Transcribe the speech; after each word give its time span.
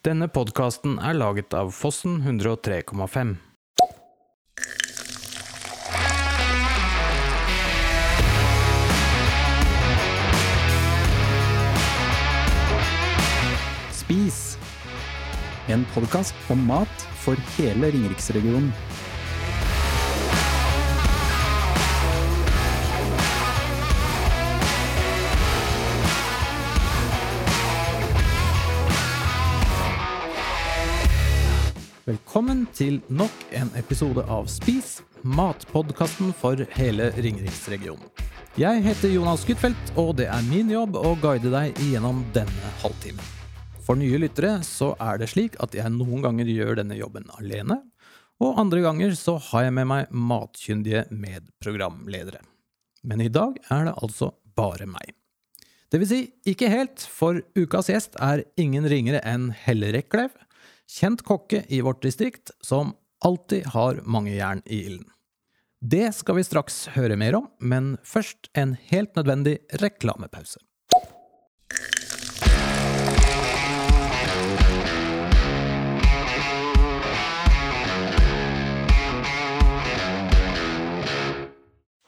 Denne 0.00 0.30
podkasten 0.32 0.94
er 0.96 1.12
laget 1.12 1.52
av 1.52 1.74
Fossen 1.76 2.22
103,5. 2.24 3.34
Spis. 13.92 14.38
En 15.68 15.84
podkast 15.92 16.48
om 16.48 16.64
mat 16.64 17.04
for 17.20 17.36
hele 17.58 17.92
Ringeriksregionen. 17.92 18.72
Velkommen 32.10 32.64
til 32.74 32.96
nok 33.12 33.34
en 33.54 33.68
episode 33.78 34.22
av 34.34 34.48
Spis, 34.50 34.96
matpodkasten 35.22 36.32
for 36.34 36.58
hele 36.74 37.10
Ringeriksregionen. 37.14 38.08
Jeg 38.58 38.80
heter 38.82 39.12
Jonas 39.12 39.44
Gutfeldt, 39.46 39.92
og 40.00 40.16
det 40.18 40.26
er 40.32 40.48
min 40.48 40.72
jobb 40.72 40.98
å 40.98 41.12
guide 41.22 41.52
deg 41.52 41.78
gjennom 41.86 42.24
denne 42.34 42.72
halvtimen. 42.80 43.22
For 43.86 44.00
nye 44.00 44.18
lyttere 44.24 44.56
så 44.66 44.90
er 44.98 45.20
det 45.22 45.30
slik 45.30 45.60
at 45.62 45.76
jeg 45.76 45.92
noen 45.94 46.24
ganger 46.24 46.50
gjør 46.50 46.80
denne 46.80 46.98
jobben 46.98 47.30
alene, 47.38 47.78
og 48.42 48.58
andre 48.58 48.82
ganger 48.88 49.14
så 49.14 49.36
har 49.52 49.68
jeg 49.68 49.78
med 49.78 49.90
meg 49.92 50.10
matkyndige 50.10 51.06
medprogramledere. 51.14 52.42
Men 53.06 53.22
i 53.22 53.30
dag 53.30 53.60
er 53.68 53.86
det 53.86 53.98
altså 54.02 54.32
bare 54.58 54.90
meg. 54.90 55.14
Det 55.92 56.02
vil 56.02 56.10
si, 56.10 56.22
ikke 56.48 56.74
helt, 56.74 57.06
for 57.06 57.38
ukas 57.54 57.92
gjest 57.92 58.18
er 58.18 58.48
ingen 58.58 58.88
ringere 58.90 59.22
enn 59.22 59.52
Helle 59.62 59.94
Rekklev, 59.94 60.34
kjent 60.90 61.22
kokke 61.26 61.62
i 61.70 61.80
vårt 61.86 62.02
distrikt, 62.02 62.50
som 62.60 62.94
alltid 63.24 63.70
har 63.74 64.00
mange 64.04 64.34
jern 64.34 64.62
i 64.66 64.82
ilden. 64.88 65.06
Det 65.80 66.10
skal 66.12 66.36
vi 66.36 66.44
straks 66.44 66.90
høre 66.96 67.16
mer 67.16 67.38
om, 67.38 67.46
men 67.60 67.94
først 68.04 68.50
en 68.58 68.74
helt 68.90 69.14
nødvendig 69.16 69.60
reklamepause. 69.80 70.60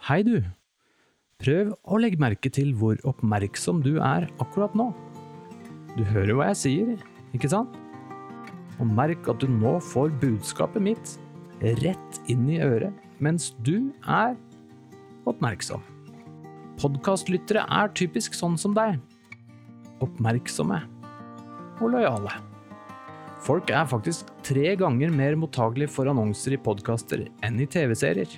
Hei, 0.02 0.20
du. 0.26 0.42
Prøv 1.42 1.72
å 1.86 1.98
legge 2.02 2.20
merke 2.20 2.50
til 2.52 2.74
hvor 2.76 2.98
oppmerksom 3.08 3.80
du 3.86 3.94
er 4.02 4.26
akkurat 4.42 4.74
nå. 4.76 4.90
Du 5.94 6.04
hører 6.10 6.34
hva 6.36 6.50
jeg 6.50 6.60
sier, 6.60 7.08
ikke 7.32 7.50
sant? 7.52 7.81
Og 8.80 8.88
merk 8.88 9.28
at 9.30 9.42
du 9.42 9.50
nå 9.50 9.76
får 9.92 10.14
budskapet 10.22 10.82
mitt 10.84 11.16
rett 11.82 12.20
inn 12.32 12.48
i 12.50 12.60
øret 12.64 12.94
mens 13.22 13.52
du 13.62 13.92
er 14.02 14.34
oppmerksom. 15.28 15.82
Podkastlyttere 16.80 17.62
er 17.68 17.92
typisk 17.94 18.34
sånn 18.34 18.56
som 18.58 18.74
deg. 18.74 18.96
Oppmerksomme 20.02 20.80
og 21.78 21.92
lojale. 21.92 22.32
Folk 23.42 23.70
er 23.74 23.86
faktisk 23.90 24.30
tre 24.46 24.74
ganger 24.78 25.10
mer 25.14 25.36
mottagelige 25.38 25.90
for 25.90 26.10
annonser 26.10 26.54
i 26.54 26.60
podkaster 26.62 27.26
enn 27.42 27.60
i 27.62 27.66
TV-serier. 27.70 28.30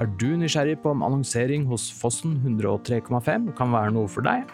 Er 0.00 0.08
du 0.18 0.34
nysgjerrig 0.36 0.80
på 0.82 0.90
om 0.90 1.04
annonsering 1.06 1.64
hos 1.70 1.86
Fossen 1.94 2.34
103,5 2.42 3.52
kan 3.56 3.72
være 3.72 3.94
noe 3.94 4.10
for 4.10 4.26
deg? 4.26 4.48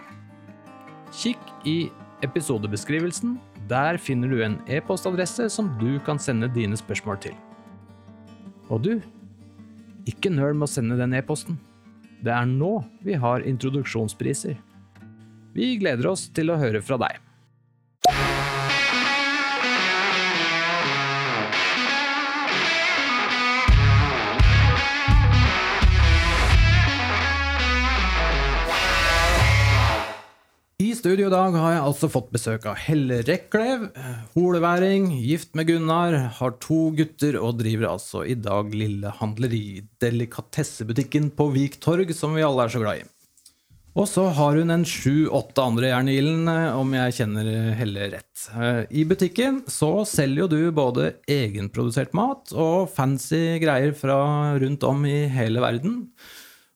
Kikk 1.17 1.43
i 1.67 1.79
episodebeskrivelsen. 2.27 3.39
Der 3.71 3.99
finner 3.99 4.31
du 4.31 4.43
en 4.45 4.59
e-postadresse 4.69 5.49
som 5.53 5.71
du 5.81 5.99
kan 6.07 6.19
sende 6.19 6.51
dine 6.53 6.77
spørsmål 6.79 7.21
til. 7.27 7.37
Og 8.71 8.83
du, 8.85 8.93
ikke 10.09 10.33
nøl 10.33 10.55
med 10.57 10.69
å 10.69 10.73
sende 10.73 10.99
den 10.99 11.15
e-posten. 11.19 11.59
Det 12.21 12.33
er 12.35 12.47
nå 12.49 12.81
vi 13.05 13.17
har 13.17 13.47
introduksjonspriser. 13.49 14.59
Vi 15.57 15.75
gleder 15.81 16.13
oss 16.13 16.29
til 16.35 16.53
å 16.53 16.59
høre 16.61 16.83
fra 16.85 16.99
deg. 17.01 17.19
Studio 31.11 31.27
i 31.27 31.33
dag 31.33 31.57
har 31.59 31.73
jeg 31.73 31.83
altså 31.83 32.07
fått 32.07 32.29
besøk 32.31 32.67
av 32.71 32.77
Helle 32.79 33.17
Rekklev, 33.27 33.89
holeværing, 34.37 35.09
gift 35.27 35.57
med 35.59 35.67
Gunnar, 35.67 36.15
har 36.37 36.53
to 36.63 36.93
gutter 36.95 37.35
og 37.41 37.57
driver 37.59 37.89
altså 37.89 38.21
i 38.23 38.37
dag 38.39 38.71
Lille 38.71 39.11
Handleri, 39.19 39.81
delikatessebutikken 39.99 41.33
på 41.35 41.49
Vik 41.57 41.81
torg, 41.83 42.13
som 42.15 42.37
vi 42.39 42.45
alle 42.47 42.63
er 42.63 42.71
så 42.71 42.83
glad 42.85 43.01
i. 43.01 43.09
Og 43.99 44.07
så 44.07 44.29
har 44.37 44.61
hun 44.61 44.71
en 44.71 44.87
sju-åtte 44.87 45.65
andre 45.65 45.91
jern 45.91 46.13
i 46.13 46.15
ilden, 46.21 46.47
om 46.79 46.95
jeg 46.95 47.17
kjenner 47.17 47.51
Helle 47.81 48.07
rett. 48.13 48.47
I 48.95 49.03
butikken 49.11 49.65
så 49.67 50.05
selger 50.07 50.45
jo 50.45 50.51
du 50.53 50.61
både 50.77 51.17
egenprodusert 51.27 52.15
mat 52.15 52.55
og 52.55 52.87
fancy 52.95 53.59
greier 53.65 53.99
fra 53.99 54.21
rundt 54.63 54.87
om 54.87 55.03
i 55.11 55.25
hele 55.27 55.67
verden. 55.67 56.05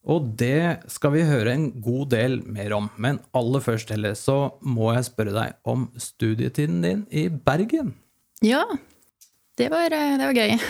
Og 0.04 0.26
det 0.36 0.84
skal 0.92 1.14
vi 1.14 1.24
høre 1.24 1.54
en 1.54 1.68
god 1.82 2.10
del 2.12 2.38
mer 2.44 2.74
om. 2.76 2.90
Men 3.00 3.20
aller 3.36 3.62
først, 3.64 3.92
Helle, 3.94 4.12
så 4.18 4.54
må 4.60 4.92
jeg 4.92 5.08
spørre 5.08 5.32
deg 5.36 5.56
om 5.64 5.86
studietiden 5.96 6.82
din 6.84 7.04
i 7.08 7.28
Bergen. 7.32 7.94
Ja, 8.44 8.64
det 9.56 9.70
var, 9.72 9.88
det 9.94 10.26
var 10.26 10.36
gøy. 10.36 10.56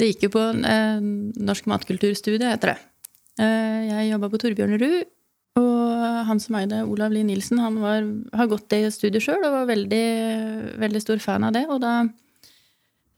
Det 0.00 0.06
gikk 0.08 0.22
jo 0.24 0.28
på 0.32 0.42
eh, 0.64 1.00
norsk 1.44 1.66
matkulturstudie, 1.68 2.48
heter 2.48 2.70
det. 2.70 2.78
Eh, 3.44 3.80
jeg 3.84 4.06
jobba 4.14 4.30
på 4.32 4.38
Torbjørnerud, 4.40 5.10
og 5.60 6.04
han 6.24 6.40
som 6.40 6.56
eide 6.56 6.78
Olav 6.88 7.12
Lie 7.12 7.26
Nilsen, 7.28 7.60
han 7.60 7.76
var, 7.82 8.06
har 8.32 8.48
gått 8.48 8.70
det 8.72 8.94
studiet 8.94 9.26
sjøl 9.26 9.44
og 9.44 9.52
var 9.58 9.68
veldig, 9.68 10.06
veldig 10.80 11.02
stor 11.04 11.20
fan 11.20 11.44
av 11.44 11.52
det. 11.52 11.66
Og 11.68 11.82
da 11.84 11.98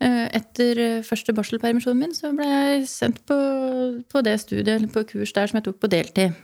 etter 0.02 1.02
første 1.06 1.34
barselpermisjonen 1.36 2.00
min 2.00 2.16
så 2.16 2.32
ble 2.34 2.46
jeg 2.48 2.86
sendt 2.90 3.20
på, 3.28 3.36
på 4.10 4.22
det 4.26 4.38
studiet, 4.42 4.74
eller 4.76 4.90
på 4.90 5.04
kurs 5.08 5.34
der 5.36 5.50
som 5.50 5.60
jeg 5.60 5.68
tok 5.68 5.78
på 5.82 5.90
deltid. 5.92 6.34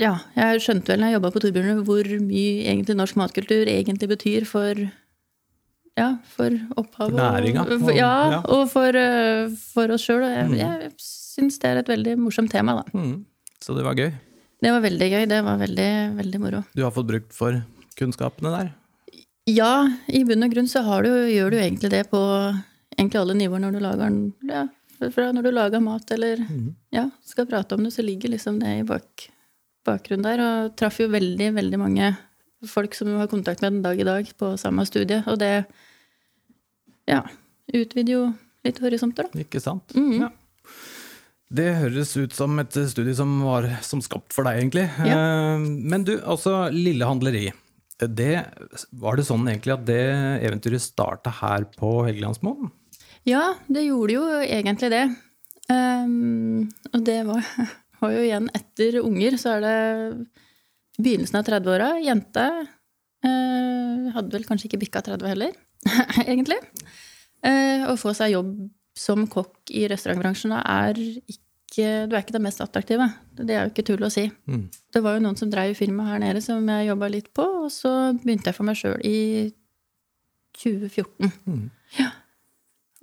Ja, 0.00 0.16
jeg 0.34 0.62
skjønte 0.64 0.90
vel 0.90 1.00
når 1.00 1.12
jeg 1.12 1.16
jobba 1.18 1.30
på 1.30 1.42
Torbjørnrud 1.44 1.86
hvor 1.86 2.10
mye 2.26 2.66
egentlig 2.66 2.96
norsk 2.98 3.18
matkultur 3.20 3.70
egentlig 3.70 4.10
betyr 4.10 4.46
for 4.48 4.80
ja, 5.94 6.08
for 6.26 6.50
opphavet. 6.74 7.14
For 7.14 7.20
næringa. 7.20 7.64
Og, 7.70 7.90
ja, 7.94 8.12
ja, 8.32 8.40
og 8.50 8.64
for, 8.72 8.98
for 9.70 9.94
oss 9.94 10.06
sjøl. 10.08 10.24
Jeg, 10.26 10.48
mm. 10.50 10.56
jeg 10.58 10.90
syns 10.98 11.60
det 11.62 11.70
er 11.70 11.82
et 11.84 11.92
veldig 11.92 12.16
morsomt 12.18 12.50
tema, 12.50 12.80
da. 12.80 12.98
Mm. 12.98 13.20
Så 13.62 13.76
det 13.78 13.86
var 13.86 13.94
gøy? 13.98 14.10
Det 14.64 14.72
var 14.74 14.82
veldig 14.82 15.10
gøy. 15.12 15.26
Det 15.30 15.40
var 15.46 15.60
veldig, 15.62 15.90
veldig 16.18 16.40
moro. 16.42 16.64
Du 16.74 16.82
har 16.82 16.90
fått 16.94 17.06
brukt 17.12 17.36
for 17.36 17.60
kunnskapene 17.98 18.50
der? 18.56 18.72
Ja, 19.50 19.86
i 20.08 20.24
bunn 20.26 20.46
og 20.46 20.54
grunn 20.54 20.70
så 20.70 20.82
du, 21.04 21.12
gjør 21.30 21.54
du 21.54 21.58
egentlig 21.60 21.92
det 21.92 22.06
på 22.10 22.20
egentlig 22.96 23.20
alle 23.20 23.36
nivåer 23.38 23.62
når 23.64 23.76
du 23.76 23.82
lager 23.84 24.18
ja, 24.48 24.64
fra 25.14 25.30
når 25.34 25.46
du 25.46 25.50
lager 25.54 25.82
mat 25.84 26.10
eller 26.14 26.42
mm. 26.44 26.68
ja, 26.94 27.08
skal 27.26 27.48
prate 27.50 27.76
om 27.76 27.84
det, 27.86 27.94
så 27.94 28.04
ligger 28.04 28.32
liksom 28.32 28.60
det 28.62 28.76
i 28.80 28.86
bak, 28.88 29.26
bakgrunnen 29.86 30.26
der. 30.26 30.44
Og 30.44 30.76
traff 30.78 31.00
jo 31.02 31.10
veldig, 31.12 31.50
veldig 31.58 31.80
mange 31.80 32.14
folk 32.68 32.94
som 32.96 33.12
har 33.18 33.28
kontakt 33.32 33.62
med 33.62 33.72
den 33.72 33.84
dag 33.84 34.00
i 34.00 34.08
dag 34.08 34.30
på 34.38 34.54
samme 34.60 34.86
studie. 34.88 35.20
Og 35.30 35.38
det 35.40 35.52
ja, 37.10 37.20
utvider 37.72 38.14
jo 38.14 38.24
litt 38.64 38.80
horisonter, 38.80 39.28
da. 39.28 39.44
Ikke 39.44 39.60
sant. 39.62 39.94
Mm. 39.96 40.24
Ja. 40.24 40.30
Det 41.54 41.66
høres 41.78 42.14
ut 42.16 42.32
som 42.34 42.56
et 42.58 42.76
studie 42.90 43.14
som 43.14 43.36
var 43.44 43.68
som 43.84 44.00
skapt 44.02 44.34
for 44.34 44.46
deg, 44.48 44.62
egentlig. 44.62 44.86
Ja. 45.06 45.58
Men 45.60 46.06
du, 46.06 46.16
altså 46.22 46.64
Lille 46.72 47.06
Handleri. 47.06 47.50
Det, 48.00 48.32
var 48.98 49.14
det 49.16 49.26
sånn 49.28 49.44
egentlig 49.46 49.74
at 49.76 49.84
det 49.86 50.00
eventyret 50.48 50.82
starta 50.82 51.30
her 51.42 51.68
på 51.76 52.00
Helgelandsmoen? 52.08 52.72
Ja, 53.28 53.54
det 53.72 53.86
gjorde 53.86 54.16
jo 54.18 54.24
egentlig 54.44 54.90
det. 54.92 55.04
Um, 55.72 56.68
og 56.92 57.04
det 57.06 57.22
var, 57.24 57.44
var, 58.02 58.12
jo 58.12 58.24
igjen 58.24 58.50
etter 58.56 59.00
unger, 59.00 59.38
så 59.40 59.56
er 59.56 59.64
det 59.64 59.76
begynnelsen 61.00 61.40
av 61.40 61.48
30-åra. 61.48 61.90
Jente. 62.04 62.48
Uh, 63.24 64.10
hadde 64.12 64.36
vel 64.36 64.44
kanskje 64.44 64.68
ikke 64.68 64.82
bikka 64.84 65.04
30 65.06 65.32
heller, 65.32 65.54
egentlig. 66.28 66.60
Uh, 67.44 67.88
å 67.92 67.96
få 68.00 68.12
seg 68.16 68.34
jobb 68.34 68.52
som 68.94 69.24
kokk 69.26 69.72
i 69.74 69.88
restaurantbransjen 69.90 70.52
da 70.54 70.60
er 70.84 71.00
ikke 71.00 71.40
Du 71.74 72.12
er 72.14 72.20
ikke 72.20 72.36
det 72.36 72.44
mest 72.44 72.60
attraktive. 72.62 73.08
Det 73.34 73.50
er 73.50 73.64
jo 73.64 73.72
ikke 73.72 73.82
tull 73.88 74.04
å 74.06 74.10
si. 74.12 74.28
Mm. 74.46 74.68
Det 74.94 75.00
var 75.02 75.16
jo 75.16 75.24
noen 75.24 75.34
som 75.40 75.48
drev 75.50 75.72
firma 75.74 76.04
her 76.06 76.20
nede 76.22 76.38
som 76.44 76.62
jeg 76.70 76.86
jobba 76.86 77.08
litt 77.10 77.32
på, 77.34 77.42
og 77.64 77.72
så 77.74 77.90
begynte 78.20 78.52
jeg 78.52 78.54
for 78.54 78.68
meg 78.68 78.78
sjøl 78.78 79.00
i 79.02 79.16
2014. 80.60 81.32
Mm. 81.50 81.64
Ja. 81.98 82.12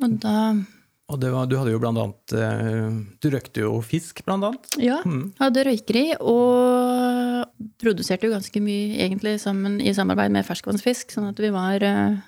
Og 0.01 0.15
da 0.23 0.35
Og 1.11 1.19
var, 1.19 1.47
du 1.49 1.57
hadde 1.59 1.73
jo 1.73 1.81
blant 1.81 1.99
annet 1.99 2.33
eh, 2.39 2.99
Du 3.21 3.29
røykte 3.33 3.65
jo 3.65 3.73
fisk, 3.83 4.23
blant 4.27 4.47
annet. 4.47 4.69
Ja. 4.79 5.01
Mm. 5.05 5.33
Hadde 5.41 5.65
røykeri, 5.67 6.05
og 6.19 7.49
produserte 7.81 8.27
jo 8.27 8.35
ganske 8.35 8.63
mye 8.63 9.01
egentlig 9.05 9.35
sammen 9.43 9.79
i 9.83 9.93
samarbeid 9.93 10.31
med 10.31 10.47
ferskvannsfisk, 10.47 11.11
sånn 11.11 11.29
at 11.31 11.41
vi 11.41 11.51
var, 11.53 11.83
eh, 11.83 12.21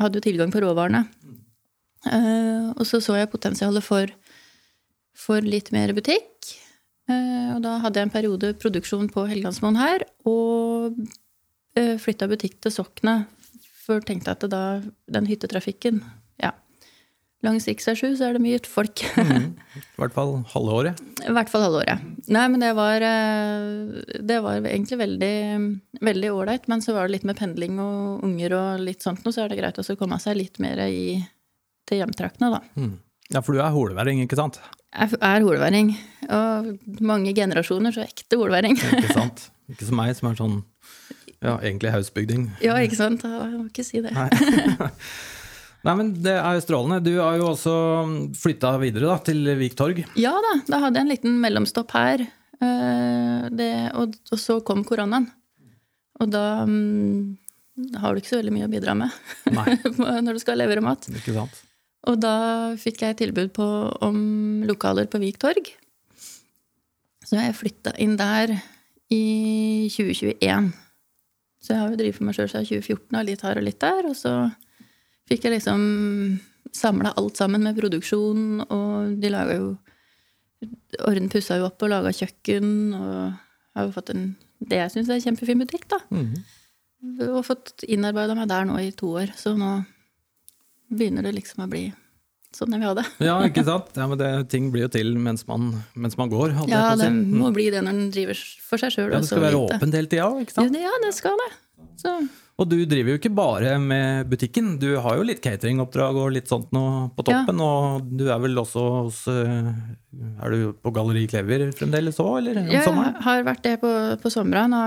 hadde 0.00 0.20
jo 0.20 0.24
tilgang 0.24 0.54
på 0.54 0.62
råvarene. 0.64 1.04
Eh, 2.08 2.70
og 2.72 2.86
så 2.88 3.02
så 3.04 3.18
jeg 3.18 3.32
potensialet 3.32 3.84
for, 3.84 4.08
for 5.12 5.44
litt 5.44 5.72
mer 5.76 5.92
butikk. 5.96 6.56
Og 7.10 7.58
da 7.64 7.72
hadde 7.82 7.98
jeg 7.98 8.06
en 8.06 8.12
periode 8.14 8.52
produksjon 8.62 9.08
på 9.10 9.24
Helgelandsmoen 9.26 9.78
her, 9.80 10.04
og 10.30 10.94
uh, 11.78 11.96
flytta 11.98 12.28
butikk 12.30 12.60
til 12.62 12.74
Sokna. 12.74 13.24
For 13.80 14.04
tenkte 14.06 14.34
at 14.34 14.44
det 14.44 14.52
da, 14.52 14.80
den 15.10 15.26
hyttetrafikken. 15.26 16.02
Langs 17.40 17.64
rv. 17.68 17.78
7 17.96 18.18
så 18.18 18.26
er 18.26 18.36
det 18.36 18.42
mye 18.44 18.60
folk. 18.68 19.00
I 19.16 20.00
hvert 20.00 20.12
fall 20.12 20.34
halve 20.52 20.74
året. 20.76 20.98
I 21.24 21.32
hvert 21.32 21.48
fall 21.48 21.64
halve 21.64 21.82
året. 21.86 22.02
Nei, 22.28 22.42
men 22.52 22.60
det 22.60 22.74
var, 22.76 23.00
eh, 23.00 24.18
det 24.20 24.40
var 24.44 24.60
egentlig 24.60 24.98
veldig 25.00 26.32
ålreit. 26.34 26.68
Men 26.68 26.84
så 26.84 26.92
var 26.96 27.08
det 27.08 27.16
litt 27.16 27.28
med 27.30 27.38
pendling 27.40 27.80
og 27.80 28.26
unger 28.28 28.56
og 28.58 28.84
litt 28.84 29.06
sånt 29.06 29.24
noe, 29.24 29.32
så 29.32 29.46
er 29.46 29.54
det 29.54 29.60
greit 29.62 29.80
å 29.80 29.96
komme 29.96 30.20
seg 30.20 30.36
litt 30.36 30.60
mer 30.60 30.84
i, 30.84 31.16
til 31.88 32.02
hjemtraktene, 32.02 32.52
da. 32.58 32.60
Mm. 32.76 32.98
Ja, 33.30 33.40
for 33.46 33.54
du 33.54 33.62
er 33.62 33.72
holeværing, 33.72 34.20
ikke 34.26 34.36
sant? 34.36 34.60
Jeg 34.90 35.16
er 35.22 35.44
holeværing. 35.46 35.94
Og 36.28 36.70
mange 37.06 37.32
generasjoner, 37.36 37.94
så 37.94 38.04
ekte 38.04 38.36
holeværing. 38.36 38.76
Ikke 38.76 39.16
sant? 39.20 39.48
Ikke 39.70 39.88
som 39.88 40.00
meg, 40.02 40.12
som 40.18 40.28
er 40.28 40.40
sånn 40.40 40.60
ja, 41.40 41.56
egentlig 41.56 41.94
hausbygding. 41.94 42.50
Ja, 42.60 42.76
ikke 42.84 42.98
sant? 42.98 43.24
Jeg 43.24 43.52
må 43.54 43.70
ikke 43.70 43.86
si 43.86 44.02
det. 44.04 44.12
Nei. 45.86 45.94
Men 45.96 46.10
det 46.20 46.34
er 46.36 46.58
jo 46.58 46.64
strålende. 46.64 47.00
Du 47.06 47.14
har 47.18 47.38
jo 47.40 47.46
også 47.54 47.74
flytta 48.36 48.74
videre 48.82 49.08
da, 49.08 49.16
til 49.24 49.48
Vik 49.60 49.76
torg. 49.78 50.02
Ja 50.20 50.34
da, 50.44 50.54
da 50.68 50.80
hadde 50.84 51.00
jeg 51.00 51.06
en 51.06 51.12
liten 51.14 51.38
mellomstopp 51.42 51.94
her. 51.96 52.26
Eh, 52.60 53.48
Det, 53.56 53.70
og, 53.96 54.18
og 54.30 54.38
så 54.40 54.58
kom 54.66 54.84
koronaen. 54.84 55.30
Og 56.20 56.28
da 56.28 56.44
um, 56.68 57.38
har 57.96 58.12
du 58.12 58.20
ikke 58.20 58.34
så 58.34 58.40
veldig 58.42 58.52
mye 58.52 58.68
å 58.68 58.72
bidra 58.72 58.92
med 58.98 59.08
når 60.26 60.36
du 60.36 60.42
skal 60.42 60.60
levere 60.60 60.84
mat. 60.84 61.08
ikke 61.08 61.32
sant? 61.38 61.62
Og 62.08 62.16
da 62.20 62.34
fikk 62.80 63.02
jeg 63.04 63.16
tilbud 63.20 63.52
på, 63.56 63.64
om 64.04 64.20
lokaler 64.68 65.08
på 65.08 65.20
Vik 65.20 65.40
torg. 65.40 65.72
Så 67.24 67.36
jeg 67.38 67.56
flytta 67.56 67.92
inn 68.02 68.16
der 68.20 68.52
i 69.12 69.88
2021. 69.92 70.70
Så 71.60 71.74
jeg 71.74 71.80
har 71.82 71.92
jo 71.92 71.98
drevet 72.00 72.16
for 72.16 72.28
meg 72.28 72.36
sjøl 72.36 72.48
siden 72.48 72.68
2014, 72.68 73.16
og 73.20 73.26
litt 73.28 73.44
her 73.44 73.60
og 73.60 73.66
litt 73.66 73.80
der. 73.84 74.08
Og 74.08 74.16
så 74.16 74.32
fikk 75.30 75.46
jeg 75.46 75.56
liksom 75.56 75.84
samla 76.76 77.14
alt 77.18 77.38
sammen 77.40 77.64
med 77.66 77.78
produksjon, 77.78 78.64
og 78.66 79.16
de 79.20 79.32
laga 79.32 79.60
jo 79.60 79.70
Orden 81.08 81.30
pussa 81.32 81.56
jo 81.56 81.64
opp 81.70 81.80
og 81.86 81.88
laga 81.88 82.10
kjøkken, 82.12 82.66
og 82.92 83.78
har 83.78 83.86
jo 83.86 83.92
fått 83.94 84.10
en 84.12 84.24
det 84.60 84.76
jeg 84.76 84.92
syns 84.92 85.08
er 85.08 85.16
en 85.16 85.24
kjempefin 85.24 85.62
butikk, 85.62 85.86
da. 85.88 86.00
Mhm. 86.12 86.42
Og 87.30 87.40
fått 87.46 87.86
innarbeida 87.88 88.34
meg 88.36 88.50
der 88.50 88.66
nå 88.68 88.76
i 88.82 88.90
to 88.92 89.14
år, 89.16 89.32
så 89.36 89.54
nå 89.56 89.78
begynner 90.92 91.24
det 91.24 91.32
liksom 91.38 91.64
å 91.64 91.70
bli 91.70 91.86
sånn 92.52 92.74
jeg 92.74 92.82
vil 92.82 92.90
ha 92.90 92.96
det. 92.98 93.06
Ja, 93.24 93.38
ikke 93.46 93.64
sant? 93.64 93.94
Ja, 93.96 94.08
men 94.10 94.18
det, 94.20 94.28
ting 94.52 94.68
blir 94.74 94.84
jo 94.84 94.90
til 94.92 95.14
mens 95.16 95.46
man, 95.48 95.70
mens 95.94 96.18
man 96.20 96.28
går. 96.32 96.52
Ja, 96.68 96.92
det 96.98 97.08
må 97.14 97.52
bli 97.54 97.70
det 97.72 97.80
når 97.86 97.96
den 97.96 98.12
driver 98.12 98.42
for 98.66 98.82
seg 98.82 98.92
sjøl. 98.92 99.08
ja, 99.14 99.22
det 99.22 99.30
skal 99.30 99.44
være 99.46 99.62
åpent 99.64 99.96
hele 99.96 100.10
tida 100.10 100.28
ikke 100.42 100.56
sant? 100.58 100.76
ja, 100.76 100.92
det 101.06 101.14
skal 101.16 101.38
det. 101.40 101.50
Så, 102.02 102.14
Og 102.60 102.68
du 102.68 102.76
driver 102.84 103.14
jo 103.14 103.18
ikke 103.18 103.32
bare 103.32 103.78
med 103.80 104.28
butikken, 104.28 104.74
du 104.82 104.90
har 105.00 105.16
jo 105.16 105.24
litt 105.24 105.40
cateringoppdrag 105.40 106.18
og 106.20 106.32
litt 106.34 106.50
sånt 106.50 106.68
nå 106.76 106.82
på 107.16 107.24
toppen. 107.24 107.60
Og 107.64 108.10
du 108.20 108.26
er 108.28 108.40
vel 108.42 108.60
også 108.60 108.82
hos 108.98 109.22
eh, 109.32 109.70
Er 110.44 110.52
du 110.52 110.74
på 110.76 110.92
Galleri 110.92 111.22
Klever 111.30 111.70
fremdeles 111.76 112.20
òg, 112.20 112.34
eller? 112.42 112.60
Om 112.60 112.68
ja, 112.74 112.82
sommeren? 112.84 113.16
har 113.24 113.46
vært 113.48 113.64
det 113.64 113.78
på, 113.80 113.92
på 114.20 114.32
sommeren. 114.34 114.74
Nå 114.76 114.82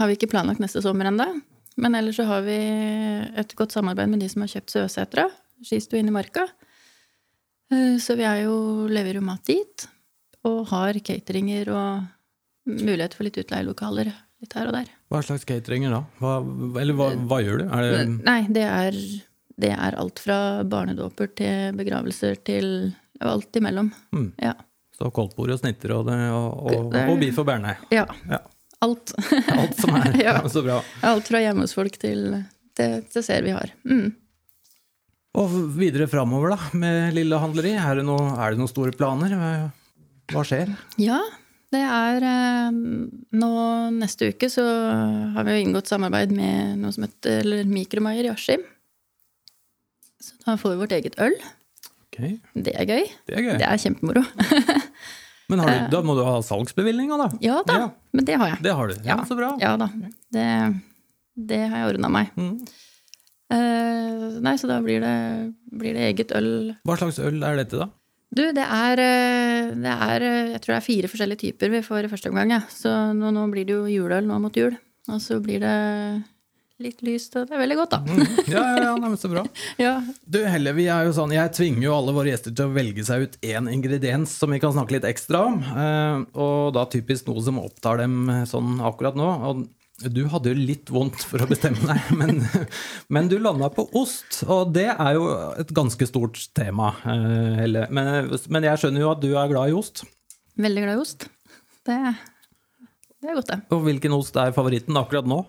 har 0.00 0.08
vi 0.10 0.16
ikke 0.16 0.30
planlagt 0.32 0.64
neste 0.64 0.80
sommer 0.84 1.10
ennå. 1.12 1.28
Men 1.76 1.98
ellers 1.98 2.16
så 2.20 2.24
har 2.28 2.44
vi 2.46 2.56
et 3.36 3.52
godt 3.58 3.74
samarbeid 3.76 4.08
med 4.14 4.24
de 4.24 4.30
som 4.32 4.44
har 4.46 4.52
kjøpt 4.54 4.72
Søsetra. 4.72 5.28
Skistue 5.64 6.00
inne 6.00 6.12
i 6.14 6.16
marka. 6.16 6.46
Eh, 7.68 7.96
Så 8.00 8.16
vi 8.16 8.24
er 8.24 8.46
jo, 8.46 8.56
leverer 8.88 9.20
jo 9.20 9.28
mat 9.28 9.44
dit. 9.50 9.86
Og 10.48 10.62
har 10.72 10.96
cateringer 11.04 11.68
og 11.74 12.08
mulighet 12.64 13.12
for 13.16 13.28
litt 13.28 13.36
utleielokaler 13.44 14.08
litt 14.08 14.56
her 14.56 14.70
og 14.70 14.76
der. 14.76 14.88
Hva 15.14 15.22
slags 15.22 15.46
cateringer 15.46 15.94
da? 15.94 16.02
Hva, 16.18 16.34
eller 16.82 16.96
hva, 16.98 17.08
hva 17.30 17.38
gjør 17.44 17.62
du? 17.62 17.66
Det, 17.70 18.04
Nei, 18.26 18.40
det 18.50 18.64
er, 18.66 18.98
det 19.62 19.70
er 19.74 19.96
alt 20.02 20.18
fra 20.22 20.38
barnedåper 20.66 21.30
til 21.38 21.76
begravelser 21.78 22.40
til 22.46 22.66
alt 23.22 23.56
imellom. 23.60 23.92
Mm. 24.12 24.32
Ja. 24.42 24.56
så 24.98 25.08
koldtbord 25.14 25.54
og 25.54 25.60
snitter 25.62 25.94
og, 25.96 26.08
det, 26.10 26.18
og, 26.34 26.66
og, 26.74 26.98
og 26.98 27.16
biff 27.22 27.38
og 27.42 27.46
bearnés? 27.48 27.86
ja. 27.94 28.08
Ja. 28.30 28.42
Alt. 28.84 29.14
Alt 29.54 29.78
som 29.80 29.94
er. 29.96 30.10
Ja. 30.26 30.34
Så 30.50 30.60
bra. 30.66 30.82
alt 31.08 31.28
fra 31.30 31.40
hjemme 31.40 31.64
hos 31.64 31.72
folk 31.72 31.94
til 32.02 32.26
det, 32.76 32.88
det 33.14 33.22
ser 33.24 33.40
vi 33.46 33.54
har. 33.54 33.70
Mm. 33.88 34.10
Og 35.40 35.54
videre 35.78 36.04
framover, 36.10 36.52
da, 36.52 36.58
med 36.76 37.14
Lille 37.16 37.38
Handleri. 37.40 37.72
Er 37.80 38.02
det, 38.02 38.04
noe, 38.04 38.34
er 38.36 38.52
det 38.52 38.60
noen 38.60 38.70
store 38.70 38.92
planer? 38.92 39.32
Hva 40.34 40.44
skjer? 40.44 40.74
Ja, 41.00 41.16
det 41.74 41.82
er 41.82 42.24
eh, 42.28 42.78
Nå 43.40 43.50
neste 43.98 44.30
uke 44.32 44.48
så 44.52 44.62
har 45.34 45.44
vi 45.46 45.56
jo 45.56 45.64
inngått 45.66 45.90
samarbeid 45.90 46.32
med 46.34 46.78
noe 46.80 46.94
som 46.94 47.04
heter 47.06 47.64
Mikromeier 47.68 48.28
i 48.28 48.32
Askim. 48.32 48.62
Så 50.22 50.38
da 50.46 50.54
får 50.60 50.72
vi 50.74 50.80
vårt 50.84 50.94
eget 50.96 51.18
øl. 51.20 51.34
Okay. 52.08 52.36
Det 52.54 52.72
er 52.78 52.86
gøy. 52.88 53.04
Det 53.28 53.34
er 53.36 53.42
gøy. 53.48 53.56
Det 53.60 53.66
er 53.68 53.80
kjempemoro. 53.82 54.22
Men 55.50 55.60
har 55.60 55.74
du, 55.74 55.80
da 55.92 56.00
må 56.06 56.14
du 56.16 56.22
ha 56.24 56.38
salgsbevilgninga, 56.46 57.18
da? 57.20 57.26
Ja 57.44 57.58
da, 57.68 57.74
Ja. 57.82 57.88
men 58.16 58.24
det 58.24 58.36
har 58.40 58.48
jeg. 58.54 58.62
Det 58.64 58.72
har 58.78 58.88
du. 58.88 58.94
Ja, 59.04 59.16
så 59.28 59.36
bra. 59.36 59.50
Ja 59.60 59.74
da. 59.76 59.90
Det, 60.32 60.46
det 61.50 61.58
har 61.68 61.82
jeg 61.82 61.90
ordna 61.90 62.08
meg. 62.14 62.30
Mm. 62.40 62.54
Uh, 63.52 64.38
nei, 64.40 64.54
så 64.56 64.70
da 64.70 64.78
blir 64.80 65.04
det, 65.04 65.12
blir 65.68 65.98
det 65.98 66.06
eget 66.08 66.32
øl. 66.38 66.48
Hva 66.88 66.96
slags 66.96 67.20
øl 67.20 67.44
er 67.44 67.60
dette, 67.60 67.76
da? 67.82 67.90
Du, 68.34 68.40
det 68.56 68.64
er, 68.64 68.98
eh, 69.04 69.43
det 69.72 69.96
er 70.08 70.26
eh, 70.26 70.52
Jeg 70.52 70.60
tror 70.64 70.74
det 70.74 70.78
er 70.80 70.86
fire 70.88 71.10
forskjellige 71.12 71.42
typer 71.46 71.72
vi 71.72 71.82
får 71.86 72.06
i 72.06 72.12
første 72.12 72.32
omgang. 72.32 72.54
Ja. 72.56 72.62
Så 72.70 72.92
nå, 73.16 73.32
nå 73.34 73.48
blir 73.52 73.66
det 73.68 73.76
jo 73.76 73.88
juleøl 73.90 74.28
nå 74.28 74.38
mot 74.42 74.56
jul. 74.58 74.76
Og 75.12 75.20
så 75.20 75.40
blir 75.44 75.60
det 75.64 75.74
litt 76.82 77.04
lyst, 77.06 77.36
og 77.38 77.46
det 77.46 77.54
er 77.54 77.62
veldig 77.62 77.76
godt, 77.78 77.92
da. 77.94 78.00
Mm. 78.02 78.22
Ja, 78.50 78.62
ja, 78.80 78.94
ja, 78.98 79.10
så 79.20 79.30
bra. 79.30 79.44
Ja, 79.84 79.92
Du, 80.26 80.40
Helle, 80.42 80.72
vi 80.74 80.88
er 80.90 81.06
jo 81.06 81.14
sånn, 81.14 81.34
Jeg 81.34 81.52
tvinger 81.54 81.86
jo 81.86 81.94
alle 81.94 82.14
våre 82.16 82.32
gjester 82.32 82.54
til 82.56 82.66
å 82.66 82.74
velge 82.74 83.04
seg 83.06 83.26
ut 83.28 83.38
én 83.46 83.70
ingrediens 83.70 84.32
som 84.40 84.50
vi 84.50 84.60
kan 84.62 84.74
snakke 84.74 84.96
litt 84.96 85.06
ekstra 85.08 85.44
om. 85.52 85.60
Eh, 85.62 86.24
og 86.34 86.74
da 86.74 86.86
typisk 86.90 87.30
noe 87.30 87.44
som 87.46 87.62
opptar 87.62 88.02
dem 88.02 88.26
eh, 88.32 88.44
sånn 88.50 88.80
akkurat 88.84 89.18
nå. 89.18 89.30
og 89.50 89.64
du 90.02 90.24
hadde 90.26 90.50
jo 90.50 90.58
litt 90.58 90.90
vondt 90.90 91.22
for 91.22 91.44
å 91.44 91.46
bestemme 91.46 91.78
deg, 91.86 92.08
men, 92.20 92.40
men 93.14 93.28
du 93.30 93.36
landa 93.38 93.68
på 93.70 93.84
ost. 94.00 94.40
Og 94.50 94.72
det 94.74 94.88
er 94.90 95.12
jo 95.14 95.28
et 95.62 95.70
ganske 95.76 96.08
stort 96.10 96.40
tema, 96.58 96.90
eh, 97.06 97.84
Men, 97.94 98.32
men 98.50 98.66
jeg 98.66 98.82
skjønner 98.82 99.04
jo 99.04 99.12
at 99.12 99.22
du 99.22 99.30
er 99.38 99.52
glad 99.52 99.70
i 99.70 99.76
ost. 99.78 100.02
veldig 100.58 100.82
glad 100.86 100.98
i 100.98 101.04
ost. 101.04 101.28
Det, 101.86 102.00
det 103.22 103.30
er 103.30 103.38
godt, 103.38 103.52
det. 103.52 103.60
Og 103.76 103.84
hvilken 103.86 104.16
ost 104.18 104.36
er 104.40 104.54
favoritten 104.56 104.96
akkurat 104.98 105.28
nå? 105.30 105.42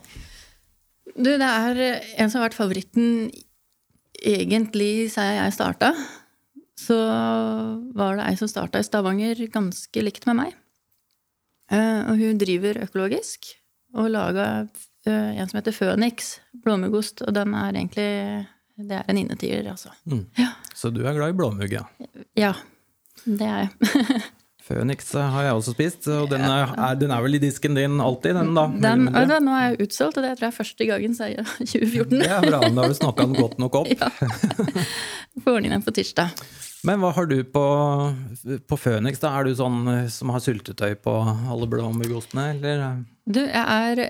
Du, 1.15 1.31
det 1.39 1.47
er 1.47 1.81
en 2.19 2.29
som 2.29 2.41
har 2.41 2.49
vært 2.49 2.57
favoritten 2.59 3.31
egentlig 4.25 5.09
siden 5.13 5.37
jeg 5.39 5.55
starta. 5.57 5.91
Så 6.79 6.95
var 7.95 8.17
det 8.19 8.25
ei 8.29 8.37
som 8.39 8.49
starta 8.51 8.81
i 8.81 8.85
Stavanger 8.85 9.39
ganske 9.53 10.01
likt 10.03 10.25
med 10.29 10.37
meg. 10.43 10.55
Eh, 11.71 12.01
Og 12.11 12.19
hun 12.19 12.37
driver 12.41 12.81
økologisk 12.85 13.53
og 13.95 14.11
laga 14.13 14.45
eh, 15.07 15.31
en 15.39 15.49
som 15.49 15.59
heter 15.59 15.75
Føniks 15.75 16.35
blåmuggost. 16.65 17.25
Og 17.25 17.35
den 17.35 17.55
er 17.55 17.73
egentlig 17.73 18.09
Det 18.75 18.95
er 18.99 19.03
en 19.07 19.17
innetier, 19.17 19.67
altså. 19.71 19.93
Mm. 20.03 20.25
Ja. 20.35 20.49
Så 20.75 20.91
du 20.91 21.05
er 21.05 21.15
glad 21.15 21.31
i 21.31 21.37
blåmugg, 21.37 21.71
ja. 21.71 21.85
ja. 22.35 22.53
Det 23.23 23.47
er 23.47 23.61
jeg. 23.65 24.23
Føniks 24.65 25.11
har 25.13 25.43
jeg 25.45 25.53
også 25.53 25.75
spist, 25.75 26.07
og 26.09 26.31
den 26.31 26.41
er, 26.41 26.71
er, 26.73 26.95
den 26.97 27.11
er 27.13 27.21
vel 27.21 27.37
i 27.37 27.39
disken 27.41 27.77
din 27.77 27.99
alltid, 28.01 28.33
den 28.33 28.55
da? 28.57 28.63
Den, 28.81 29.05
hva, 29.13 29.37
nå 29.37 29.53
er 29.53 29.67
jeg 29.67 29.85
utsolgt, 29.85 30.17
og 30.17 30.25
det 30.25 30.31
tror 30.39 30.47
jeg 30.47 30.53
er 30.53 30.55
første 30.55 30.87
gangen 30.89 31.13
siden 31.13 31.49
2014. 31.59 32.15
Det 32.23 32.29
er 32.31 32.47
bra, 32.47 32.61
da 32.65 32.81
har 32.81 32.89
du 32.89 32.97
snakka 32.97 33.27
den 33.29 33.37
godt 33.37 33.61
nok 33.61 33.81
opp. 33.83 33.93
Ja. 34.01 35.43
Får 35.45 35.59
den 35.61 35.75
inn 35.75 35.83
på 35.85 35.93
tirsdag. 35.93 36.31
Men 36.85 37.01
hva 37.01 37.09
har 37.15 37.25
du 37.29 37.37
på, 37.49 37.63
på 38.69 38.77
da? 39.23 39.31
Er 39.39 39.47
du 39.49 39.55
sånn 39.57 39.79
eh, 39.91 40.07
som 40.13 40.29
har 40.33 40.43
syltetøy 40.43 40.93
på 41.01 41.13
alle 41.25 41.67
blåmuggostene, 41.71 42.47
eller? 42.55 43.03
Du, 43.25 43.41
jeg 43.41 43.65
er, 43.65 44.03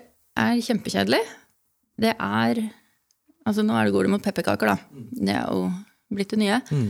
er 0.43 0.61
kjempekjedelig. 0.65 1.21
Det 2.01 2.15
er 2.19 2.65
Altså, 3.45 3.61
nå 3.61 3.75
er 3.77 3.85
det 3.85 3.93
går 3.93 4.07
det 4.07 4.09
mot 4.09 4.23
pepperkaker, 4.25 4.71
da. 4.71 5.01
Det 5.13 5.33
er 5.37 5.43
jo 5.53 5.67
blitt 6.17 6.31
det 6.33 6.39
nye. 6.41 6.55
Mm. 6.73 6.87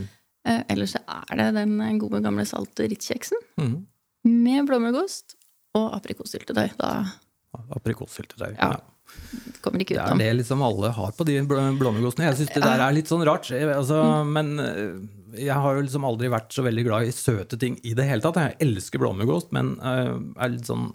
Eh, 0.48 0.62
ellers 0.72 0.94
så 0.96 1.02
er 1.04 1.36
det 1.36 1.50
den 1.58 1.74
gode, 2.00 2.22
gamle 2.24 2.46
salte 2.48 2.86
Ritz-kjeksen 2.88 3.42
Mm. 3.60 3.74
med 4.24 4.64
blåmuggost 4.70 5.34
og 5.76 5.90
aprikossyltetøy. 5.98 6.70
Aprikossyltetøy. 7.76 8.54
Ja. 8.56 8.70
Ja. 8.76 8.80
kommer 9.62 9.80
ikke 9.84 9.94
Det 9.94 10.02
er 10.02 10.16
det 10.18 10.32
liksom 10.40 10.62
alle 10.66 10.90
har 10.96 11.12
på 11.14 11.24
de 11.28 11.36
blå- 11.46 11.76
blåmuggostene. 11.78 12.26
Jeg 12.30 12.38
syns 12.40 12.54
det 12.56 12.62
der 12.64 12.80
er 12.88 12.92
litt 12.96 13.06
sånn 13.12 13.22
rart. 13.28 13.46
Altså, 13.52 14.00
mm. 14.02 14.32
Men 14.32 14.58
eh, 14.58 14.96
jeg 15.38 15.56
har 15.64 15.76
jo 15.76 15.84
liksom 15.86 16.06
aldri 16.08 16.30
vært 16.32 16.54
så 16.56 16.64
veldig 16.66 16.86
glad 16.86 17.08
i 17.08 17.14
søte 17.14 17.58
ting 17.60 17.78
i 17.86 17.94
det 17.96 18.06
hele 18.08 18.24
tatt. 18.24 18.40
Jeg 18.40 18.58
elsker 18.66 19.02
blåmuggost, 19.02 19.52
men 19.56 19.76
uh, 19.82 20.16
er 20.40 20.54
litt 20.56 20.68
sånn 20.68 20.90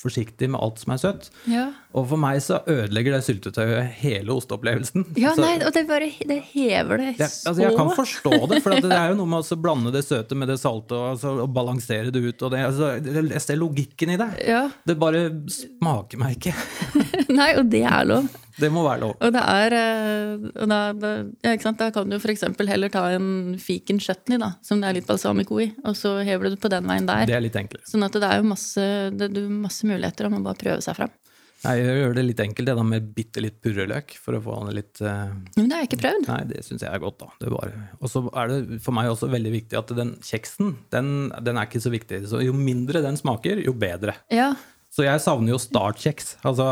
forsiktig 0.00 0.48
med 0.50 0.60
alt 0.62 0.80
som 0.80 0.92
er 0.94 1.00
søtt. 1.02 1.28
Ja. 1.50 1.66
Og 1.98 2.06
for 2.12 2.20
meg 2.20 2.38
så 2.44 2.60
ødelegger 2.70 3.16
det 3.16 3.24
syltetøyet 3.26 3.90
hele 4.00 4.32
osteopplevelsen. 4.36 5.06
Ja, 5.20 5.34
Så- 5.36 5.44
nei, 5.44 5.56
og 5.66 5.74
det 5.76 5.84
bare 5.88 6.10
det 6.30 6.38
hever 6.52 7.02
det 7.02 7.14
det, 7.18 7.28
så 7.32 7.50
altså 7.50 7.64
jeg 7.66 7.76
kan 7.76 7.92
forstå 7.98 8.34
det, 8.52 8.62
for 8.64 8.76
det 8.76 8.92
er 8.96 9.12
jo 9.12 9.18
noe 9.20 9.32
med 9.34 9.44
å 9.44 9.60
blande 9.64 9.92
det 9.94 10.04
søte 10.06 10.38
med 10.38 10.50
det 10.52 10.60
salte 10.62 10.96
og, 10.96 11.06
altså, 11.14 11.34
og 11.44 11.52
balansere 11.56 12.14
det 12.14 12.22
ut. 12.24 12.46
Og 12.46 12.54
det, 12.54 12.62
altså, 12.70 12.92
jeg 13.02 13.44
ser 13.44 13.60
logikken 13.60 14.14
i 14.14 14.20
det. 14.20 14.30
Ja. 14.48 14.62
Det 14.86 14.96
bare 15.00 15.26
smaker 15.52 16.22
meg 16.22 16.38
ikke. 16.38 16.54
Nei, 17.40 17.52
og 17.58 17.68
det 17.72 17.84
er 17.88 18.06
lov. 18.08 18.30
Det 18.60 18.70
må 18.72 18.84
være 18.86 19.02
lov. 19.04 19.14
Og 19.20 19.32
det 19.34 19.44
er 19.54 19.76
eh, 19.78 20.48
og 20.50 20.66
da, 20.70 20.80
da, 20.96 21.12
ja, 21.46 21.54
ikke 21.56 21.66
sant? 21.68 21.80
da 21.80 21.90
kan 21.94 22.10
du 22.12 22.18
f.eks. 22.18 22.44
heller 22.70 22.92
ta 22.92 23.06
en 23.16 23.56
fiken 23.60 24.00
chutney, 24.02 24.40
da, 24.42 24.52
som 24.66 24.82
det 24.82 24.90
er 24.90 24.98
litt 25.00 25.08
balsamico 25.08 25.60
i, 25.62 25.70
og 25.84 25.96
så 25.98 26.18
hever 26.26 26.48
du 26.48 26.56
det 26.56 26.62
på 26.62 26.72
den 26.72 26.88
veien 26.90 27.08
der. 27.08 27.26
Det 27.30 27.38
er 27.38 27.44
litt 27.46 27.58
enklere. 27.60 27.86
Sånn 27.88 28.06
at 28.06 28.16
det 28.20 28.28
er 28.28 28.42
jo 28.42 28.50
masse, 28.52 28.86
det, 29.16 29.32
du, 29.34 29.42
masse 29.50 29.88
muligheter 29.88 30.28
om 30.30 30.38
å 30.40 30.44
bare 30.50 30.60
prøve 30.60 30.84
seg 30.84 31.00
fram. 31.00 31.16
Nei, 31.60 31.74
jeg 31.76 31.96
gjør 32.00 32.14
det 32.16 32.22
litt 32.24 32.40
enkelt, 32.40 32.68
det 32.70 32.74
da 32.78 32.84
med 32.88 33.08
bitte 33.16 33.42
litt 33.44 33.58
purreløk. 33.60 34.14
For 34.22 34.38
å 34.38 34.40
få 34.44 34.56
den 34.64 34.78
litt 34.78 35.00
Uh... 35.04 35.28
Men 35.58 35.68
det 35.68 35.76
har 35.76 35.82
jeg 35.84 35.90
ikke 35.90 36.00
prøvd. 36.00 36.28
Nei, 36.30 36.38
det 36.48 36.62
syns 36.64 36.84
jeg 36.86 36.88
er 36.88 37.02
godt, 37.02 37.18
da. 37.20 37.28
Det 37.40 37.50
er 37.50 37.52
bare- 37.52 37.82
Og 38.00 38.08
så 38.12 38.22
er 38.32 38.48
det 38.52 38.80
for 38.84 38.96
meg 38.96 39.10
også 39.12 39.28
veldig 39.32 39.52
viktig 39.58 39.76
at 39.80 39.92
den 39.96 40.14
kjeksen, 40.24 40.74
den, 40.94 41.10
den 41.44 41.60
er 41.60 41.68
ikke 41.68 41.82
så 41.84 41.92
viktig. 41.92 42.22
Så 42.32 42.40
jo 42.44 42.54
mindre 42.56 43.02
den 43.04 43.20
smaker, 43.20 43.60
jo 43.60 43.74
bedre. 43.76 44.16
Ja, 44.32 44.54
Så 44.90 45.04
jeg 45.06 45.22
savner 45.22 45.52
jo 45.52 45.58
startkjeks. 45.62 46.32
Altså, 46.46 46.66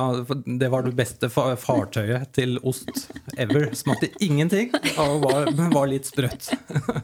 det 0.58 0.68
var 0.72 0.82
det 0.82 0.94
beste 0.98 1.28
fa 1.30 1.52
fartøyet 1.60 2.32
til 2.34 2.56
ost 2.66 3.04
ever. 3.38 3.68
Smakte 3.78 4.10
ingenting 4.24 4.72
og 4.98 5.20
var, 5.22 5.50
var 5.70 5.86
litt 5.90 6.08
sprøtt. 6.10 6.48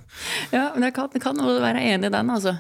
ja 0.57 0.73
men 0.75 0.89
jeg 0.89 0.97
kan, 0.97 1.13
kan 1.23 1.39
være 1.39 1.85
enig 1.93 2.11
i 2.11 2.15
den, 2.17 2.33
altså. 2.35 2.57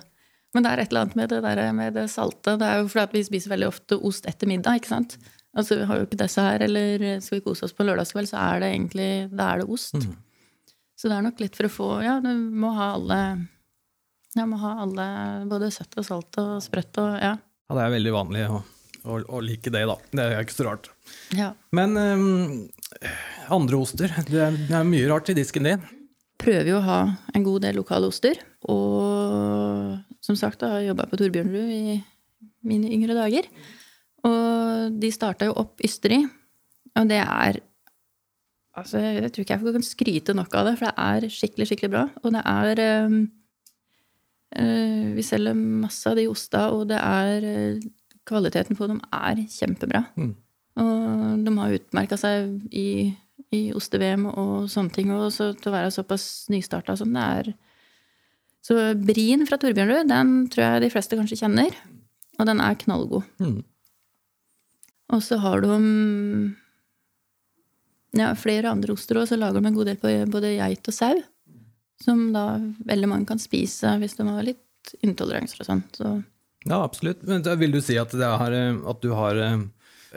Men 0.55 0.63
det 0.63 0.71
er 0.71 0.83
et 0.85 0.93
eller 0.93 1.03
annet 1.03 1.17
med 1.19 1.33
det, 1.33 1.41
der, 1.43 1.63
med 1.75 1.97
det 1.99 2.05
salte. 2.13 2.55
Det 2.61 2.67
er 2.69 2.85
jo 2.85 2.91
fordi 2.93 3.19
vi 3.19 3.25
spiser 3.27 3.51
veldig 3.57 3.73
ofte 3.73 3.99
ost 3.99 4.29
etter 4.31 4.47
middag, 4.47 4.79
ikke 4.79 4.93
sant. 4.93 5.17
Altså, 5.55 5.81
Vi 5.81 5.89
har 5.91 5.99
jo 5.99 6.07
ikke 6.07 6.21
dessert, 6.23 6.63
eller 6.63 7.19
skal 7.23 7.41
vi 7.41 7.45
kose 7.49 7.67
oss 7.67 7.75
på 7.75 7.87
lørdagskveld, 7.87 8.31
så 8.31 8.39
er 8.39 8.63
det 8.63 8.69
egentlig 8.71 9.09
da 9.35 9.49
er 9.51 9.63
det 9.63 9.67
ost. 9.75 9.99
Så 10.95 11.11
det 11.11 11.17
er 11.17 11.27
nok 11.27 11.43
litt 11.43 11.59
for 11.59 11.67
å 11.67 11.73
få 11.75 11.89
Ja, 12.07 12.21
du 12.23 12.31
må 12.31 12.71
ha 12.77 12.93
alle 12.95 13.19
Ja, 14.39 14.47
må 14.47 14.61
ha 14.63 14.77
alle, 14.85 15.07
både 15.51 15.73
søtt 15.75 15.99
og 15.99 16.07
salt 16.07 16.39
og 16.39 16.63
sprøtt 16.63 17.03
og 17.03 17.19
ja. 17.19 17.35
Ja, 17.75 17.81
det 17.81 17.89
er 17.89 17.95
veldig 17.97 18.11
vanlig 18.15 18.43
å, 18.47 18.59
å, 19.03 19.17
å 19.35 19.39
like 19.43 19.71
det, 19.75 19.81
da. 19.91 19.97
Det 20.15 20.25
er 20.31 20.45
ikke 20.45 20.55
så 20.55 20.67
rart. 20.69 20.85
ja. 21.35 21.49
Men 21.75 21.99
um, 21.99 22.69
andre 23.51 23.81
oster 23.83 24.15
det 24.29 24.39
er, 24.39 24.59
det 24.69 24.77
er 24.79 24.87
mye 24.87 25.09
rart 25.11 25.33
i 25.33 25.35
disken 25.35 25.67
din. 25.67 25.83
Prøver 26.39 26.71
jo 26.71 26.79
å 26.79 26.85
ha 26.87 27.01
en 27.35 27.47
god 27.47 27.67
del 27.67 27.81
lokale 27.81 28.07
oster. 28.07 28.39
Og 28.71 29.99
som 30.23 30.39
sagt, 30.39 30.63
da 30.63 30.71
har 30.71 30.85
jeg 30.85 30.93
jobba 30.93 31.09
på 31.11 31.19
Torbjørnrud 31.19 31.75
i 31.75 31.99
mine 32.63 32.95
yngre 32.95 33.19
dager. 33.19 33.51
Og 34.23 34.95
de 35.03 35.11
starta 35.11 35.51
jo 35.51 35.59
opp 35.59 35.83
ysteri. 35.83 36.23
Og 36.95 37.11
det 37.11 37.23
er 37.27 37.65
Altså, 38.75 38.99
jeg 38.99 39.31
tror 39.31 39.45
ikke 39.45 39.55
jeg 39.55 39.75
kan 39.77 39.85
skryte 39.87 40.35
nok 40.35 40.55
av 40.59 40.67
det, 40.67 40.73
for 40.81 40.89
det 40.89 40.95
er 40.99 41.31
skikkelig, 41.31 41.67
skikkelig 41.71 41.91
bra. 41.93 42.01
Og 42.27 42.33
det 42.35 42.41
er 42.43 42.81
eh, 42.83 43.13
Vi 44.55 45.25
selger 45.27 45.57
masse 45.59 46.07
av 46.11 46.19
de 46.19 46.29
osta, 46.31 46.69
og 46.75 46.89
det 46.93 47.01
er 47.01 47.47
eh, 47.51 47.85
Kvaliteten 48.25 48.73
på 48.79 48.87
dem 48.89 49.03
er 49.13 49.43
kjempebra. 49.53 50.01
Mm. 50.17 50.31
Og 50.81 51.43
de 51.45 51.53
har 51.59 51.75
utmerka 51.77 52.17
seg 52.17 52.55
i, 52.73 53.13
i 53.53 53.61
oste-VM 53.77 54.25
og 54.31 54.71
sånne 54.73 54.95
ting. 54.95 55.11
Og 55.13 55.27
så 55.35 55.51
til 55.53 55.69
å 55.69 55.75
være 55.75 55.91
såpass 55.93 56.47
nystarta 56.49 56.97
som 56.97 57.13
det 57.13 57.21
er. 57.21 57.51
Så 58.65 58.79
Brien 58.97 59.45
fra 59.45 59.59
Torbjørnrud, 59.61 60.09
den 60.09 60.33
tror 60.49 60.65
jeg 60.65 60.87
de 60.87 60.91
fleste 60.95 61.19
kanskje 61.21 61.43
kjenner. 61.43 61.77
Og 62.39 62.49
den 62.49 62.65
er 62.65 62.81
knallgod. 62.81 63.29
Mm. 63.45 63.61
Og 65.13 65.21
så 65.23 65.37
har 65.45 65.61
de 65.61 65.77
ja, 68.17 68.33
flere 68.39 68.73
andre 68.73 68.97
oster 68.97 69.21
òg, 69.21 69.29
så 69.29 69.37
lager 69.37 69.61
de 69.61 69.69
en 69.69 69.77
god 69.77 69.93
del 69.93 70.01
på 70.01 70.17
både 70.33 70.57
geit 70.57 70.89
og 70.91 70.97
sau. 70.97 71.21
Som 72.05 72.29
da 72.35 72.59
veldig 72.85 73.09
mange 73.09 73.29
kan 73.31 73.41
spise 73.41 73.97
hvis 74.03 74.19
de 74.19 74.27
har 74.29 74.45
litt 74.45 74.95
intoleranser 75.05 75.63
og 75.63 75.71
sånn. 75.71 75.83
Så 75.97 76.11
Ja, 76.65 76.83
absolutt. 76.83 77.25
Men 77.29 77.45
da 77.45 77.57
vil 77.61 77.73
du 77.73 77.81
si 77.85 77.97
at, 78.01 78.13
det 78.13 78.29
er, 78.29 78.57
eh, 78.59 78.77
at 78.91 79.01
du 79.05 79.11
har 79.17 79.41
eh, 79.41 79.65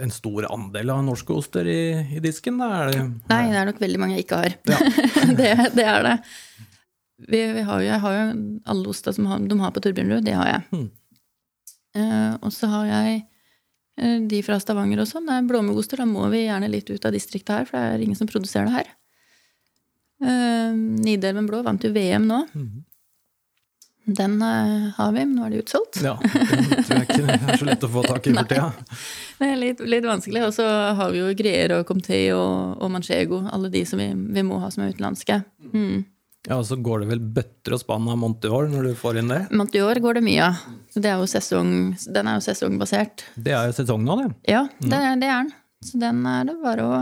en 0.03 0.13
stor 0.13 0.47
andel 0.51 0.91
av 0.93 1.01
norske 1.07 1.33
oster 1.35 1.67
i, 1.67 1.79
i 2.17 2.21
disken? 2.23 2.59
Da 2.61 2.85
det, 2.91 3.01
Nei, 3.31 3.41
det 3.51 3.61
er 3.61 3.71
nok 3.71 3.81
veldig 3.83 4.03
mange 4.03 4.17
jeg 4.17 4.27
ikke 4.27 4.43
har. 4.43 4.57
det, 5.39 5.49
det 5.75 5.87
er 5.87 6.05
det. 6.07 6.17
Vi, 7.27 7.41
vi 7.57 7.65
har 7.65 7.81
jo, 7.81 7.87
jeg 7.87 8.03
har 8.03 8.19
jo 8.19 8.27
alle 8.73 8.93
osta 8.93 9.15
som 9.15 9.27
har, 9.31 9.41
de 9.41 9.57
har 9.59 9.73
på 9.73 9.83
Torbjørnrud, 9.83 10.23
det 10.27 10.37
har 10.37 10.51
jeg. 10.51 10.67
Hmm. 10.71 10.87
Uh, 11.97 12.33
og 12.45 12.51
så 12.53 12.69
har 12.69 12.91
jeg 12.91 13.25
de 14.29 14.43
fra 14.45 14.59
Stavanger 14.61 14.99
og 15.01 15.07
sånn. 15.09 15.25
Det 15.25 15.33
er 15.33 15.45
blåmuggoster. 15.49 16.03
Da 16.03 16.05
må 16.05 16.27
vi 16.29 16.43
gjerne 16.43 16.67
litt 16.69 16.91
ut 16.91 17.07
av 17.09 17.15
distriktet 17.15 17.49
her, 17.49 17.63
for 17.65 17.79
det 17.79 17.95
er 17.95 18.03
ingen 18.05 18.19
som 18.19 18.29
produserer 18.29 18.69
det 18.69 18.75
her. 18.75 18.91
Eh, 20.23 20.75
Nidelven 20.75 21.49
blå 21.49 21.61
vant 21.65 21.83
jo 21.83 21.93
VM 21.95 22.27
nå. 22.29 22.43
Mhm. 22.53 22.83
Den 24.07 24.41
uh, 24.41 24.89
har 24.95 25.11
vi, 25.11 25.19
men 25.25 25.33
nå 25.35 25.45
er 25.45 25.51
det 25.51 25.65
utsolgt. 25.65 25.97
Ja, 25.99 26.13
det 26.23 26.85
tror 26.87 26.93
jeg 26.95 27.07
ikke 27.09 27.33
er 27.35 27.57
så 27.59 27.65
lett 27.67 27.81
å 27.83 27.89
få 27.91 28.03
tak 28.07 28.29
i 28.29 28.33
for 28.37 28.47
tida. 28.47 28.67
Det 29.35 29.49
er 29.51 29.57
litt, 29.59 29.81
litt 29.83 30.05
vanskelig. 30.07 30.45
Og 30.47 30.53
så 30.55 30.67
har 30.95 31.11
vi 31.11 31.19
jo 31.19 31.33
Greer 31.35 31.73
og 31.75 31.89
Comté 31.89 32.21
og, 32.31 32.77
og 32.79 32.93
Manchego. 32.93 33.41
Alle 33.51 33.67
de 33.73 33.81
som 33.89 33.99
vi, 33.99 34.07
vi 34.15 34.43
må 34.47 34.61
ha 34.63 34.69
som 34.71 34.85
er 34.85 34.93
utenlandske. 34.95 35.41
Mm. 35.73 36.05
Ja, 36.47 36.61
og 36.61 36.63
så 36.69 36.77
går 36.79 37.03
det 37.03 37.09
vel 37.09 37.19
bøtter 37.35 37.75
og 37.75 37.81
spann 37.81 38.07
av 38.07 38.15
Monteor 38.21 38.69
når 38.71 38.87
du 38.87 38.95
får 38.95 39.19
inn 39.19 39.33
det? 39.33 39.41
Montior 39.51 39.99
går 39.99 40.21
det 40.21 40.23
mye 40.23 40.45
av. 40.45 40.61
Det 40.95 41.03
den 41.03 42.29
er 42.31 42.37
jo 42.37 42.45
sesongbasert. 42.47 43.25
Det 43.35 43.51
er 43.51 43.67
jo 43.67 43.75
sesong 43.75 44.07
nå, 44.07 44.15
det. 44.21 44.29
Ja, 44.53 44.63
det, 44.79 45.01
det 45.19 45.27
er 45.27 45.43
den. 45.43 45.51
Så 45.83 45.99
den 45.99 46.23
er 46.31 46.47
det 46.47 46.55
bare 46.63 46.87
å 46.87 47.01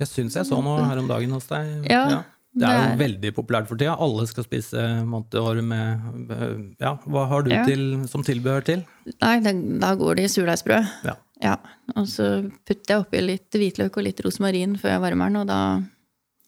Jeg 0.00 0.08
syns 0.08 0.40
jeg 0.40 0.48
så 0.48 0.62
noe 0.64 0.88
her 0.88 1.02
om 1.02 1.12
dagen 1.12 1.36
hos 1.36 1.52
deg. 1.52 1.84
Ja, 1.92 2.24
Det 2.56 2.64
er 2.68 2.78
jo 2.88 2.96
veldig 3.02 3.30
populært 3.36 3.68
for 3.68 3.76
tida. 3.76 3.94
Alle 4.00 4.24
skal 4.30 4.46
spise 4.46 4.82
Monteor 5.04 5.58
med 5.62 6.76
Ja, 6.80 6.94
hva 7.04 7.26
har 7.28 7.42
du 7.44 7.50
Ja. 7.52 7.64
til, 7.68 8.06
som 8.08 8.22
tilbehør 8.24 8.64
til? 8.64 8.84
Nei, 9.20 9.34
da 9.78 9.94
går 9.94 10.16
det 10.16 10.24
i 10.24 10.32
surdeigsbrød. 10.32 10.88
Ja. 11.04 11.16
Ja. 11.42 11.56
Og 11.96 12.06
så 12.08 12.50
putter 12.64 12.94
jeg 12.94 13.02
oppi 13.04 13.20
litt 13.20 13.50
hvitløk 13.52 13.98
og 14.00 14.06
litt 14.08 14.22
rosmarin 14.24 14.78
før 14.80 14.94
jeg 14.96 15.04
varmer 15.04 15.28
den, 15.28 15.36
og 15.42 15.46
da 15.46 15.60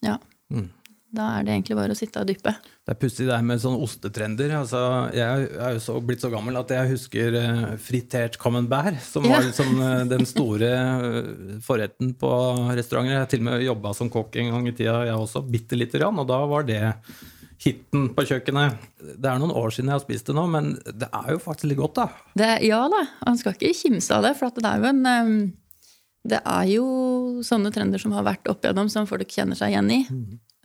Ja. 0.02 0.16
Mm. 0.50 0.70
Da 1.08 1.24
er 1.38 1.44
det 1.46 1.54
egentlig 1.54 1.76
bare 1.78 1.94
å 1.94 1.96
sitte 1.96 2.20
og 2.20 2.28
dyppe. 2.28 2.52
Det 2.84 2.92
er 2.92 2.98
pussig 3.00 3.24
det 3.24 3.32
her 3.32 3.44
med 3.48 3.60
sånne 3.62 3.80
ostetrender. 3.80 4.50
Altså, 4.58 4.80
jeg 5.16 5.46
er 5.56 5.72
jo 5.78 5.80
så, 5.80 5.94
blitt 6.04 6.20
så 6.20 6.28
gammel 6.32 6.58
at 6.60 6.68
jeg 6.74 6.90
husker 6.90 7.36
eh, 7.38 7.62
fritert 7.80 8.36
camembert, 8.40 8.98
som 9.00 9.24
Ja. 9.24 9.38
var 9.38 9.46
liksom, 9.46 9.70
eh, 9.80 10.04
den 10.10 10.26
store 10.28 10.68
eh, 10.68 11.30
forretten 11.64 12.12
på 12.20 12.28
restauranter. 12.76 13.14
Jeg 13.14 13.22
har 13.22 13.30
til 13.32 13.40
og 13.40 13.46
med 13.48 13.64
jobba 13.64 13.94
som 13.96 14.10
kokk 14.12 14.36
en 14.36 14.50
gang 14.52 14.68
i 14.68 14.72
tida, 14.76 14.98
jeg 15.08 15.16
også, 15.16 15.42
bitte 15.48 15.78
lite 15.80 15.98
grann, 15.98 16.18
og 16.20 16.28
da 16.28 16.42
var 16.46 16.66
det 16.68 16.82
hiten 17.64 18.10
på 18.14 18.24
kjøkkenet. 18.28 18.76
Det 19.16 19.30
er 19.32 19.38
noen 19.40 19.54
år 19.56 19.72
siden 19.74 19.88
jeg 19.88 19.96
har 19.96 20.04
spist 20.04 20.28
det 20.28 20.34
nå, 20.36 20.44
men 20.52 20.74
det 20.84 21.08
er 21.08 21.30
jo 21.32 21.38
faktisk 21.42 21.70
litt 21.72 21.80
godt, 21.80 21.94
da. 22.02 22.04
Det, 22.36 22.50
ja 22.68 22.82
da, 22.92 23.00
han 23.24 23.40
skal 23.40 23.56
ikke 23.56 23.72
kimse 23.74 24.12
av 24.14 24.28
det, 24.28 24.34
for 24.36 24.52
at 24.52 24.60
det 24.60 24.68
er 24.68 24.84
jo 24.84 24.92
en 24.92 25.06
um 25.08 25.32
Det 26.28 26.42
er 26.44 26.66
jo 26.68 26.84
sånne 27.46 27.70
trender 27.72 27.96
som 28.02 28.12
har 28.12 28.24
vært 28.26 28.48
opp 28.50 28.60
igjennom, 28.66 28.90
som 28.92 29.06
folk 29.08 29.24
kjenner 29.32 29.56
seg 29.56 29.70
igjen 29.72 29.90
i. 29.94 30.00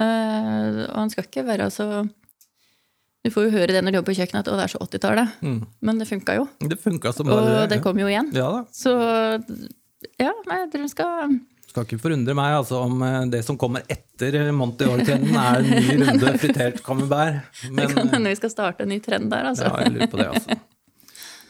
Eh, 0.01 0.83
og 0.89 0.97
han 0.97 1.11
skal 1.13 1.27
ikke 1.27 1.43
være 1.45 1.67
så 1.69 1.85
Du 3.23 3.29
får 3.31 3.45
jo 3.45 3.53
høre 3.53 3.75
det 3.75 3.83
når 3.83 3.93
du 3.93 3.97
jobber 3.99 4.11
på 4.11 4.17
kjøkkenet, 4.17 4.41
at 4.41 4.51
å, 4.51 4.57
det 4.57 4.65
er 4.65 4.73
så 4.73 4.81
80-tallet. 4.83 5.37
Mm. 5.45 5.59
Men 5.85 6.01
det 6.01 6.09
funka 6.09 6.35
jo. 6.41 6.47
Det 6.59 6.79
funka 6.81 7.13
som 7.15 7.31
Og 7.31 7.47
det 7.71 7.79
kom 7.85 7.99
jo 8.01 8.09
igjen. 8.09 8.33
Ja. 8.35 8.51
Så 8.75 8.91
ja, 10.19 10.33
nei, 10.49 10.59
jeg 10.65 10.71
tror 10.73 10.83
hun 10.83 10.91
skal 10.91 11.35
Skal 11.69 11.87
ikke 11.87 12.01
forundre 12.03 12.35
meg 12.37 12.57
altså, 12.57 12.81
om 12.83 12.99
eh, 13.05 13.21
det 13.31 13.43
som 13.47 13.57
kommer 13.59 13.85
etter 13.91 14.51
Monteor-trenden, 14.53 15.37
er 15.39 15.63
en 15.63 15.71
ny 15.71 15.95
runde 16.03 16.35
fritert 16.43 16.83
camembert. 16.85 17.47
Det 17.63 17.87
kan 17.93 18.03
eh, 18.03 18.13
hende 18.17 18.33
vi 18.33 18.41
skal 18.41 18.51
starte 18.53 18.85
en 18.85 18.91
ny 18.93 18.99
trend 19.03 19.31
der, 19.31 19.53
altså. 19.53 19.71
Ja, 19.71 19.85
jeg 19.85 19.95
lurer 19.95 20.11
på 20.11 20.19
det, 20.19 20.29
altså. 20.33 20.59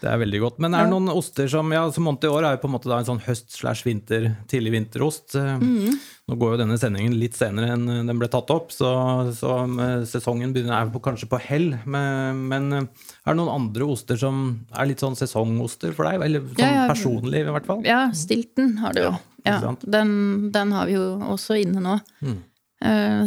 Det 0.03 0.09
er 0.11 0.17
veldig 0.19 0.39
godt. 0.43 0.57
Men 0.59 0.73
er 0.75 0.83
det 0.83 0.91
noen 0.91 1.07
oster 1.13 1.47
som 1.47 1.69
ja, 1.71 1.85
så 1.95 2.01
Monteor 2.03 2.43
er 2.43 2.57
jo 2.57 2.61
på 2.65 2.67
en 2.67 2.73
måte 2.75 2.89
da 2.91 2.97
en 2.99 3.07
sånn 3.07 3.21
høst- 3.23 3.53
slash 3.55 3.85
vinter, 3.87 4.33
tidlig 4.51 4.73
vinterost. 4.75 5.35
Eh, 5.39 5.53
Mm. 5.63 5.95
Nå 6.31 6.37
går 6.39 6.53
jo 6.53 6.59
denne 6.61 6.77
sendingen 6.79 7.15
litt 7.19 7.35
senere 7.35 7.73
enn 7.73 7.81
eh, 7.91 8.01
den 8.07 8.19
ble 8.19 8.27
tatt 8.31 8.51
opp, 8.51 8.69
så, 8.71 8.89
så 9.35 9.55
eh, 9.67 10.03
sesongen 10.07 10.51
begynner 10.55 10.75
er 10.77 10.91
på, 10.91 10.99
kanskje 11.03 11.27
på 11.31 11.39
hell. 11.43 11.69
Men, 11.85 12.43
men 12.51 12.67
er 12.73 12.87
det 13.31 13.37
noen 13.39 13.51
andre 13.53 13.87
oster 13.95 14.19
som 14.19 14.39
er 14.75 14.87
litt 14.91 15.03
sånn 15.03 15.15
sesongoster 15.19 15.95
for 15.95 16.07
deg? 16.09 16.19
Eller 16.27 16.43
sånn 16.51 16.59
Ja, 16.63 16.71
ja. 16.83 16.87
personlig, 16.91 17.43
i 17.47 17.51
hvert 17.55 17.67
fall? 17.69 17.83
Ja, 17.87 18.01
Stilton 18.15 18.75
har 18.83 18.95
du 18.95 19.05
jo. 19.05 19.13
Ja, 19.47 19.59
den, 19.83 20.49
den 20.55 20.71
har 20.75 20.87
vi 20.87 20.95
jo 20.99 21.05
også 21.35 21.55
inne 21.59 21.79
nå. 21.83 21.97
Mm. 22.23 22.41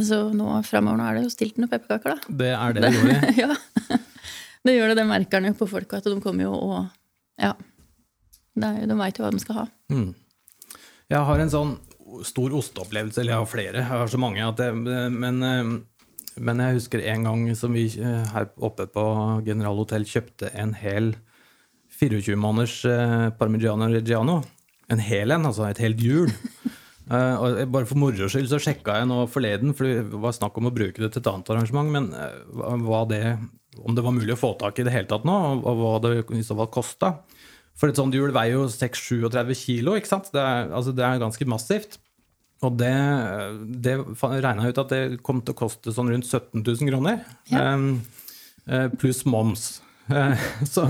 Så 0.05 0.19
nå 0.37 0.59
framover 0.69 0.99
nå 1.01 1.05
er 1.09 1.17
det 1.19 1.25
jo 1.27 1.33
Stilton 1.33 1.65
og 1.65 1.71
pepperkaker, 1.73 2.17
da. 2.17 2.37
Det 2.45 2.53
er 2.57 2.77
det 2.77 2.83
det 2.85 2.95
går 2.97 3.13
i. 3.13 3.35
ja. 3.45 3.55
Det 4.67 4.75
gjør 4.77 4.93
det. 4.93 4.99
Det 5.01 5.09
merker 5.09 5.41
han 5.41 5.51
jo 5.53 5.57
på 5.61 5.69
folk, 5.71 5.93
at 5.99 6.07
de 6.11 6.19
kommer 6.25 6.49
jo 6.49 6.55
og 6.57 6.87
Ja. 7.41 7.55
Er, 8.57 8.87
de 8.89 8.95
veit 8.97 9.19
jo 9.19 9.25
hva 9.27 9.31
de 9.35 9.41
skal 9.43 9.59
ha. 9.61 9.65
Mm. 9.93 10.15
Jeg 11.13 11.27
har 11.29 11.43
en 11.43 11.53
sånn 11.53 11.75
stor 12.25 12.55
osteopplevelse, 12.57 13.21
eller 13.21 13.35
jeg 13.35 13.43
har 13.43 13.51
flere, 13.51 13.83
jeg 13.83 13.91
har 13.91 14.09
så 14.11 14.21
mange, 14.23 14.41
at 14.47 14.57
det, 14.61 14.71
men, 15.13 15.43
eh, 15.45 15.73
men 16.41 16.63
jeg 16.63 16.79
husker 16.79 17.03
en 17.13 17.27
gang 17.27 17.43
som 17.59 17.75
vi 17.77 17.85
eh, 18.01 18.25
her 18.33 18.49
oppe 18.65 18.87
på 18.95 19.05
General 19.47 19.77
Hotell 19.77 20.07
kjøpte 20.09 20.49
en 20.55 20.73
hel 20.79 21.13
24 21.99 22.37
måneders 22.41 22.79
eh, 22.89 23.29
Parmigiano 23.37 23.91
Reggiano. 23.93 24.41
En 24.89 25.03
hel 25.03 25.35
en, 25.35 25.47
altså 25.51 25.67
et 25.69 25.81
helt 25.83 26.01
hjul. 26.01 26.31
Uh, 27.11 27.37
og 27.43 27.61
bare 27.75 27.87
for 27.91 27.99
moro 27.99 28.29
skyld 28.31 28.49
så 28.51 28.61
sjekka 28.63 29.01
jeg 29.01 29.09
nå 29.11 29.21
forleden, 29.31 29.75
for 29.77 29.87
det 29.87 30.21
var 30.23 30.35
snakk 30.37 30.57
om 30.59 30.71
å 30.71 30.75
bruke 30.75 31.03
det 31.03 31.11
til 31.13 31.23
et 31.25 31.31
annet 31.33 31.53
arrangement, 31.55 31.91
men 31.91 32.09
hva- 32.55 32.77
hva 32.87 33.03
det, 33.11 33.23
om 33.85 33.97
det 33.97 34.05
var 34.05 34.15
mulig 34.17 34.35
å 34.37 34.41
få 34.41 34.55
tak 34.61 34.79
i 34.81 34.87
det 34.87 34.95
hele 34.95 35.09
tatt 35.11 35.27
nå, 35.29 35.37
og 35.61 35.81
hva 35.81 35.93
det 36.05 36.15
i 36.37 36.45
så 36.47 36.57
fall 36.59 36.71
kosta. 36.73 37.13
For 37.77 37.93
et 37.93 37.99
sånt 37.99 38.15
hjul 38.17 38.33
veier 38.33 38.57
jo 38.57 38.67
6-37 38.73 39.53
kilo, 39.61 39.97
ikke 39.99 40.15
sant? 40.15 40.31
Det 40.33 40.41
er, 40.41 40.71
altså 40.73 40.95
det 40.97 41.05
er 41.05 41.23
ganske 41.23 41.49
massivt. 41.49 41.99
Og 42.65 42.79
det, 42.81 42.93
det 43.85 43.99
regna 44.01 44.65
jeg 44.65 44.73
ut 44.73 44.85
at 44.87 44.95
det 44.95 45.01
kom 45.27 45.43
til 45.45 45.53
å 45.53 45.59
koste 45.59 45.93
sånn 45.93 46.09
rundt 46.09 46.29
17 46.29 46.63
000 46.63 46.89
kroner. 46.89 47.21
Ja. 47.53 47.75
Um, 47.77 47.99
pluss 48.97 49.27
moms. 49.29 49.69
Eh, 50.09 50.47
så, 50.73 50.87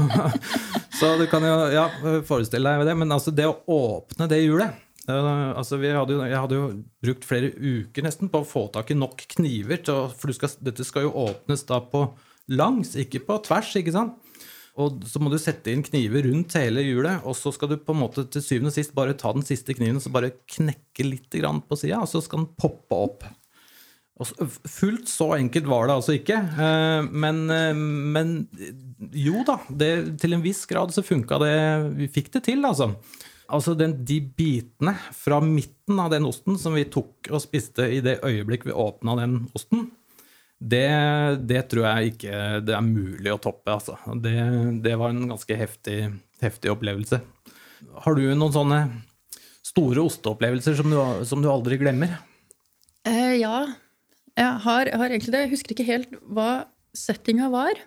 så 0.95 1.14
du 1.19 1.26
kan 1.31 1.43
jo 1.43 1.57
ja, 1.75 1.88
forestille 2.28 2.71
deg 2.71 2.87
det. 2.87 2.97
Men 3.02 3.16
altså 3.19 3.35
det 3.35 3.49
å 3.50 3.59
åpne 3.66 4.31
det 4.31 4.45
hjulet 4.45 4.83
Uh, 5.07 5.55
altså 5.55 5.76
vi 5.78 5.93
hadde 5.95 6.16
jo, 6.16 6.23
Jeg 6.26 6.35
hadde 6.43 6.57
jo 6.57 6.62
brukt 7.05 7.26
flere 7.28 7.52
uker 7.55 8.02
nesten 8.02 8.26
på 8.26 8.40
å 8.43 8.47
få 8.49 8.64
tak 8.75 8.90
i 8.90 8.97
nok 8.99 9.21
kniver. 9.37 9.78
Til, 9.87 10.09
for 10.11 10.33
du 10.33 10.35
skal, 10.35 10.50
dette 10.66 10.83
skal 10.87 11.07
jo 11.07 11.12
åpnes 11.28 11.62
da 11.69 11.78
på 11.78 12.09
langs, 12.49 12.95
ikke 12.99 13.23
på 13.26 13.38
tvers. 13.47 13.73
ikke 13.79 13.95
sant? 13.95 14.17
Og 14.76 15.00
så 15.09 15.21
må 15.23 15.31
du 15.33 15.38
sette 15.41 15.73
inn 15.73 15.85
kniver 15.85 16.26
rundt 16.29 16.53
hele 16.59 16.83
hjulet, 16.85 17.25
og 17.25 17.33
så 17.38 17.53
skal 17.55 17.71
du 17.73 17.79
på 17.81 17.95
en 17.97 18.03
måte 18.03 18.26
til 18.29 18.45
syvende 18.45 18.69
og 18.69 18.76
sist 18.76 18.93
bare 18.97 19.17
ta 19.17 19.33
den 19.33 19.47
siste 19.47 19.73
kniven 19.76 19.97
og 19.97 20.05
så 20.05 20.12
bare 20.12 20.35
knekke 20.53 21.07
litt 21.07 21.33
på 21.33 21.79
sida, 21.81 22.03
og 22.03 22.11
så 22.11 22.21
skal 22.21 22.43
den 22.45 22.50
poppe 22.61 22.99
opp. 23.07 23.25
Og 24.17 24.53
Fullt 24.69 25.11
så 25.12 25.35
enkelt 25.37 25.69
var 25.69 25.88
det 25.88 25.97
altså 25.99 26.17
ikke. 26.17 26.37
eh, 26.37 27.03
Men, 27.09 27.50
eh, 27.50 27.75
men 27.76 28.49
jo 29.12 29.43
da, 29.45 29.59
det, 29.69 30.19
til 30.21 30.33
en 30.33 30.45
viss 30.45 30.65
grad 30.67 30.93
så 30.93 31.05
funka 31.05 31.38
det. 31.43 31.57
Vi 31.97 32.09
fikk 32.09 32.33
det 32.33 32.45
til, 32.49 32.65
altså. 32.65 32.95
Altså 33.53 33.76
den, 33.79 34.05
De 34.05 34.21
bitene 34.21 34.97
fra 35.12 35.41
midten 35.41 36.00
av 36.00 36.11
den 36.11 36.25
osten 36.26 36.57
som 36.59 36.75
vi 36.75 36.85
tok 36.85 37.29
og 37.31 37.45
spiste 37.45 37.85
i 37.93 38.00
det 38.00 38.19
øyeblikk 38.25 38.65
vi 38.67 38.73
åpna 38.73 39.17
den 39.21 39.37
osten, 39.55 39.91
det, 40.56 40.88
det 41.44 41.66
tror 41.70 41.84
jeg 41.84 42.14
ikke 42.14 42.44
det 42.64 42.76
er 42.76 42.84
mulig 42.84 43.32
å 43.32 43.40
toppe. 43.42 43.75
Altså. 43.75 43.96
Det, 44.22 44.36
det 44.84 44.94
var 44.98 45.12
en 45.12 45.26
ganske 45.34 45.58
heftig, 45.58 45.98
heftig 46.42 46.72
opplevelse. 46.72 47.20
Har 48.04 48.16
du 48.16 48.25
noen 48.30 48.54
sånne 48.54 48.80
store 49.66 50.06
osteopplevelser 50.08 50.78
som 50.78 50.88
du, 50.92 50.96
som 51.28 51.42
du 51.44 51.50
aldri 51.52 51.78
glemmer? 51.80 52.16
Eh, 53.06 53.36
ja, 53.42 53.66
jeg 54.36 54.62
har, 54.64 54.88
har 54.88 55.12
egentlig 55.12 55.34
det. 55.34 55.44
Jeg 55.44 55.52
husker 55.52 55.76
ikke 55.76 55.90
helt 55.90 56.16
hva 56.25 56.66
settinga 56.96 57.50
var. 57.52 57.78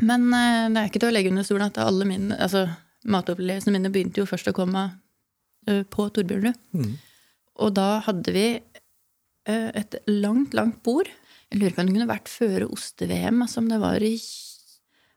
Men 0.00 0.30
eh, 0.32 0.70
det 0.72 0.80
er 0.80 0.90
ikke 0.90 1.02
til 1.04 1.12
å 1.12 1.14
legge 1.14 1.32
under 1.32 1.46
stolen 1.46 1.68
at 1.68 1.80
alle 1.82 2.08
mine 2.08 2.36
altså, 2.40 2.64
matopplevelsene 3.08 3.76
mine 3.76 3.92
begynte 3.92 4.22
jo 4.22 4.28
først 4.28 4.48
å 4.50 4.56
komme 4.56 4.86
uh, 5.68 5.82
på 5.90 6.06
Torbjørnrud. 6.14 6.58
Mm. 6.78 6.92
Og 7.62 7.74
da 7.76 7.88
hadde 8.06 8.34
vi 8.34 8.46
uh, 8.56 9.70
et 9.74 9.98
langt, 10.08 10.54
langt 10.56 10.80
bord. 10.86 11.10
Jeg 11.52 11.60
lurer 11.60 11.74
på 11.76 11.82
om 11.82 11.88
det 11.88 11.94
kunne 11.98 12.08
vært 12.08 12.30
før 12.32 12.64
oste-VM, 12.70 13.42
altså 13.44 13.60
det 13.68 13.78
var 13.82 14.02
i 14.02 14.14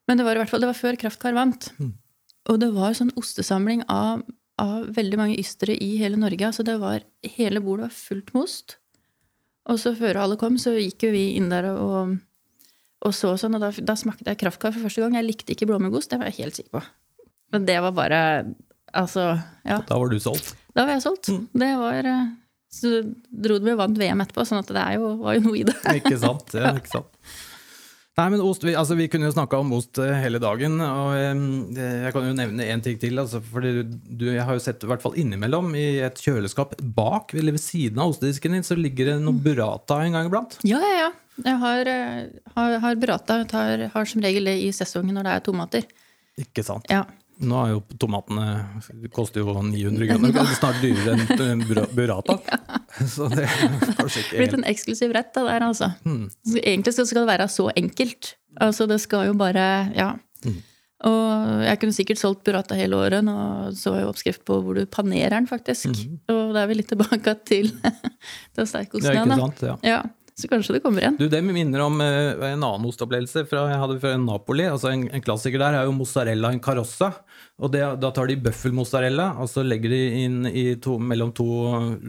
Men 0.06 0.20
det 0.20 0.26
var 0.28 0.36
i 0.36 0.42
hvert 0.44 0.52
fall 0.52 0.62
det 0.66 0.70
var 0.70 0.78
før 0.78 0.98
Kraftkar 1.00 1.34
vant. 1.34 1.70
Og 2.52 2.60
det 2.62 2.68
var 2.76 2.94
sånn 2.94 3.14
ostesamling 3.18 3.86
av, 3.90 4.22
av 4.62 4.90
veldig 4.94 5.18
mange 5.18 5.38
ystere 5.40 5.74
i 5.82 5.96
hele 5.98 6.20
Norge. 6.20 6.46
Altså 6.46 6.66
det 6.68 6.76
var, 6.82 7.02
hele 7.24 7.62
bordet 7.64 7.88
var 7.88 7.96
fullt 7.96 8.34
med 8.36 8.44
ost. 8.44 8.78
Og 9.66 9.80
så 9.82 9.96
før 9.98 10.20
alle 10.22 10.38
kom, 10.38 10.60
så 10.62 10.76
gikk 10.76 11.08
jo 11.08 11.16
vi 11.16 11.24
inn 11.40 11.50
der 11.50 11.72
og, 11.72 12.20
og 13.02 13.16
så 13.18 13.34
sånn, 13.40 13.58
og 13.58 13.64
da, 13.64 13.72
da 13.72 13.96
smakte 13.98 14.30
jeg 14.30 14.44
kraftkar 14.44 14.76
for 14.76 14.86
første 14.86 15.02
gang. 15.02 15.18
Jeg 15.18 15.26
likte 15.26 15.56
ikke 15.56 15.72
blåmuggost, 15.72 16.12
det 16.12 16.22
var 16.22 16.30
jeg 16.30 16.44
helt 16.44 16.60
sikker 16.60 16.78
på. 16.78 16.84
Men 17.56 17.66
det 17.66 17.80
var 17.82 17.96
bare 17.96 18.22
Altså, 18.96 19.34
ja. 19.68 19.82
Da 19.90 19.98
var 20.00 20.08
du 20.08 20.20
solgt. 20.24 20.54
Da 20.72 20.86
var 20.86 20.96
jeg 20.96 21.04
solgt. 21.04 21.28
Det 21.52 21.72
var 21.82 22.08
eh, 22.08 22.28
Så 22.76 23.02
dro 23.30 23.58
de 23.62 23.74
og 23.74 23.82
vant 23.82 24.00
VM 24.00 24.24
etterpå, 24.26 24.46
sånn 24.48 24.64
at 24.64 24.72
det 24.76 24.82
er 24.82 24.96
jo, 25.00 25.16
var 25.24 25.38
jo 25.38 25.44
noe 25.48 25.60
i 25.62 25.66
det. 25.68 25.76
Ikke 26.02 26.18
sant? 26.22 26.56
Ja, 26.58 26.76
ikke 26.76 26.98
sant. 26.98 27.12
Nei, 28.16 28.30
men 28.32 28.40
ost, 28.40 28.64
vi, 28.64 28.72
altså, 28.80 28.96
vi 28.96 29.10
kunne 29.12 29.28
jo 29.28 29.34
snakka 29.34 29.58
om 29.60 29.74
ost 29.76 30.00
eh, 30.00 30.14
hele 30.24 30.40
dagen. 30.40 30.78
og 30.80 31.18
Jeg 31.20 32.14
kan 32.16 32.28
jo 32.30 32.36
nevne 32.38 32.68
én 32.72 32.84
ting 32.84 32.96
til. 33.00 33.20
Altså, 33.20 33.42
fordi 33.44 33.74
du, 33.84 34.30
Jeg 34.30 34.46
har 34.48 34.56
jo 34.56 34.64
sett 34.64 34.86
i 34.86 34.88
hvert 34.88 35.04
fall 35.04 35.18
innimellom 35.20 35.74
i 35.76 36.00
et 36.06 36.22
kjøleskap 36.24 36.78
bak 36.80 37.36
eller 37.36 37.58
ved 37.58 37.64
siden 37.64 38.00
av 38.00 38.14
ostedisken 38.14 38.56
din, 38.56 38.64
så 38.64 38.78
ligger 38.80 39.12
det 39.12 39.18
noe 39.24 39.36
burrata 39.36 40.00
en 40.06 40.16
gang 40.16 40.32
iblant. 40.32 40.56
Ja, 40.64 40.80
ja, 40.80 40.96
ja. 41.04 41.12
Jeg 41.44 41.60
har, 41.60 41.92
eh, 41.92 42.24
har, 42.56 42.78
har 42.86 43.04
burrata. 43.04 43.42
Tar, 43.52 43.90
har 43.92 44.08
som 44.08 44.24
regel 44.24 44.48
det 44.48 44.56
i 44.64 44.72
sesongen 44.76 45.20
når 45.20 45.28
det 45.28 45.36
er 45.36 45.46
tomater. 45.50 45.92
Ikke 46.40 46.64
sant? 46.64 46.88
Ja. 46.92 47.04
Nå 47.44 47.58
er 47.66 47.72
jo 47.74 47.82
tomatene 48.00 48.46
koster 49.12 49.42
jo 49.44 49.56
900 49.60 50.08
kroner. 50.08 50.32
Det 50.36 50.44
er 50.46 50.54
snart 50.56 50.78
dyrere 50.84 51.50
enn 51.52 51.64
burata. 51.96 52.38
bura- 52.38 53.08
Så 53.16 53.28
det 53.34 53.44
er 53.44 53.74
kanskje 53.98 54.22
ikke 54.24 54.38
Blitt 54.40 54.54
en 54.56 54.64
eksklusiv 54.70 55.12
rett, 55.18 55.34
det 55.36 55.44
der, 55.44 55.66
altså. 55.68 55.90
Så 56.48 56.62
Egentlig 56.62 56.94
skal 56.96 57.26
det 57.26 57.28
være 57.34 57.48
så 57.52 57.68
enkelt. 57.76 58.36
Altså, 58.64 58.88
det 58.88 59.02
skal 59.04 59.28
jo 59.28 59.34
bare 59.40 59.68
Ja. 59.96 60.14
Hmm. 60.46 60.62
Og 61.06 61.64
jeg 61.68 61.78
kunne 61.82 61.94
sikkert 61.94 62.18
solgt 62.22 62.44
burrata 62.48 62.74
hele 62.80 62.96
året. 62.96 63.28
og 63.28 63.74
så 63.78 63.92
jeg 63.98 64.06
jo 64.06 64.12
oppskrift 64.14 64.46
på 64.48 64.62
hvor 64.64 64.74
du 64.80 64.86
panerer 64.88 65.36
den, 65.36 65.46
faktisk. 65.48 65.92
Og 66.32 66.54
da 66.56 66.64
er 66.64 66.68
vi 66.72 66.78
litt 66.80 66.88
tilbake 66.90 67.36
til, 67.46 67.68
til 68.56 68.66
steikosten. 68.70 69.12
Ja, 69.12 69.18
igjen, 69.20 69.34
da. 69.34 69.36
sant? 69.44 69.62
Ja. 69.68 69.76
Ja, 69.84 70.00
så 70.36 70.50
kanskje 70.52 70.76
det 70.76 70.82
kommer 70.84 71.04
igjen. 71.04 71.16
Du, 71.20 71.30
Det 71.32 71.42
minner 71.46 71.84
om 71.86 72.02
uh, 72.02 72.44
en 72.50 72.64
annen 72.64 72.90
ostopplevelse 72.90 73.46
fra, 73.48 73.66
jeg 73.72 73.82
hadde 73.82 74.00
fra 74.04 74.16
Napoli. 74.20 74.66
altså 74.68 74.92
en, 74.92 75.08
en 75.08 75.24
klassiker 75.24 75.62
der 75.62 75.80
er 75.80 75.88
jo 75.88 75.96
mozzarella 75.96 76.52
en 76.52 76.64
carossa. 76.64 77.14
og 77.58 77.72
det, 77.72 77.84
Da 78.04 78.12
tar 78.12 78.28
de 78.28 78.42
bøffelmozzarella 78.44 79.32
og 79.40 79.48
så 79.52 79.64
legger 79.64 79.96
de 79.96 80.02
inn 80.26 80.42
to, 80.84 80.98
mellom 81.00 81.32
to 81.36 81.48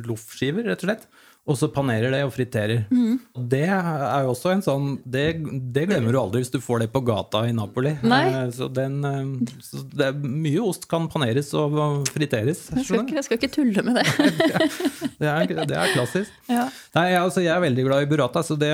loffskiver, 0.09 0.67
rett 0.67 0.83
og 0.83 0.91
slett. 0.91 1.09
Og 1.47 1.55
så 1.55 1.69
panerer 1.71 2.11
det 2.11 2.25
og 2.27 2.33
friterer. 2.35 2.81
Mm. 2.91 3.21
Det 3.53 3.61
er 3.71 4.25
jo 4.27 4.33
også 4.33 4.51
en 4.51 4.63
sånn 4.67 4.87
det, 5.07 5.23
det 5.71 5.85
glemmer 5.87 6.11
du 6.11 6.19
aldri 6.19 6.41
hvis 6.43 6.51
du 6.51 6.59
får 6.59 6.81
det 6.83 6.89
på 6.91 7.05
gata 7.07 7.45
i 7.47 7.53
Napoli. 7.55 7.93
Nei. 8.03 8.23
Eh, 8.33 8.49
Så, 8.57 8.67
den, 8.75 8.97
eh, 9.07 9.53
så 9.63 9.85
det 9.95 10.09
Mye 10.27 10.59
ost 10.67 10.89
kan 10.91 11.07
paneres 11.13 11.53
og 11.55 11.77
friteres. 12.11 12.65
Jeg 12.75 12.89
skal, 12.89 13.05
ikke, 13.05 13.15
jeg 13.21 13.27
skal 13.29 13.39
ikke 13.39 13.53
tulle 13.55 13.85
med 13.87 14.01
det. 14.01 14.07
Det 15.17 15.29
er, 15.31 15.47
det 15.71 15.77
er 15.79 15.93
klassisk. 15.95 16.33
Ja. 16.57 16.67
Nei, 16.97 17.07
altså, 17.17 17.41
jeg 17.45 17.53
er 17.55 17.63
veldig 17.63 17.85
glad 17.87 18.05
i 18.05 18.09
burrata, 18.11 18.43
så 18.45 18.57
det, 18.59 18.69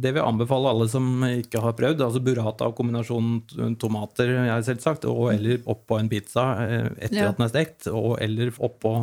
det 0.00 0.12
vil 0.12 0.20
jeg 0.20 0.26
anbefale 0.26 0.70
alle 0.70 0.86
som 0.90 1.24
ikke 1.26 1.60
har 1.64 1.74
prøvd. 1.78 2.00
Altså 2.06 2.20
Burrata 2.24 2.68
og 2.70 2.76
kombinasjonen 2.78 3.74
tomater, 3.80 4.30
jeg 4.46 4.66
selvsagt, 4.68 5.04
og 5.10 5.32
eller 5.34 5.64
oppå 5.70 5.98
en 6.00 6.10
pizza 6.12 6.46
eh, 6.66 6.88
etter 7.08 7.18
Ja. 7.24 7.28
at 7.32 7.40
den 7.40 7.46
er 7.48 7.52
stekt, 7.52 7.88
og 7.90 8.16
eller 8.22 8.52
oppå 8.62 8.94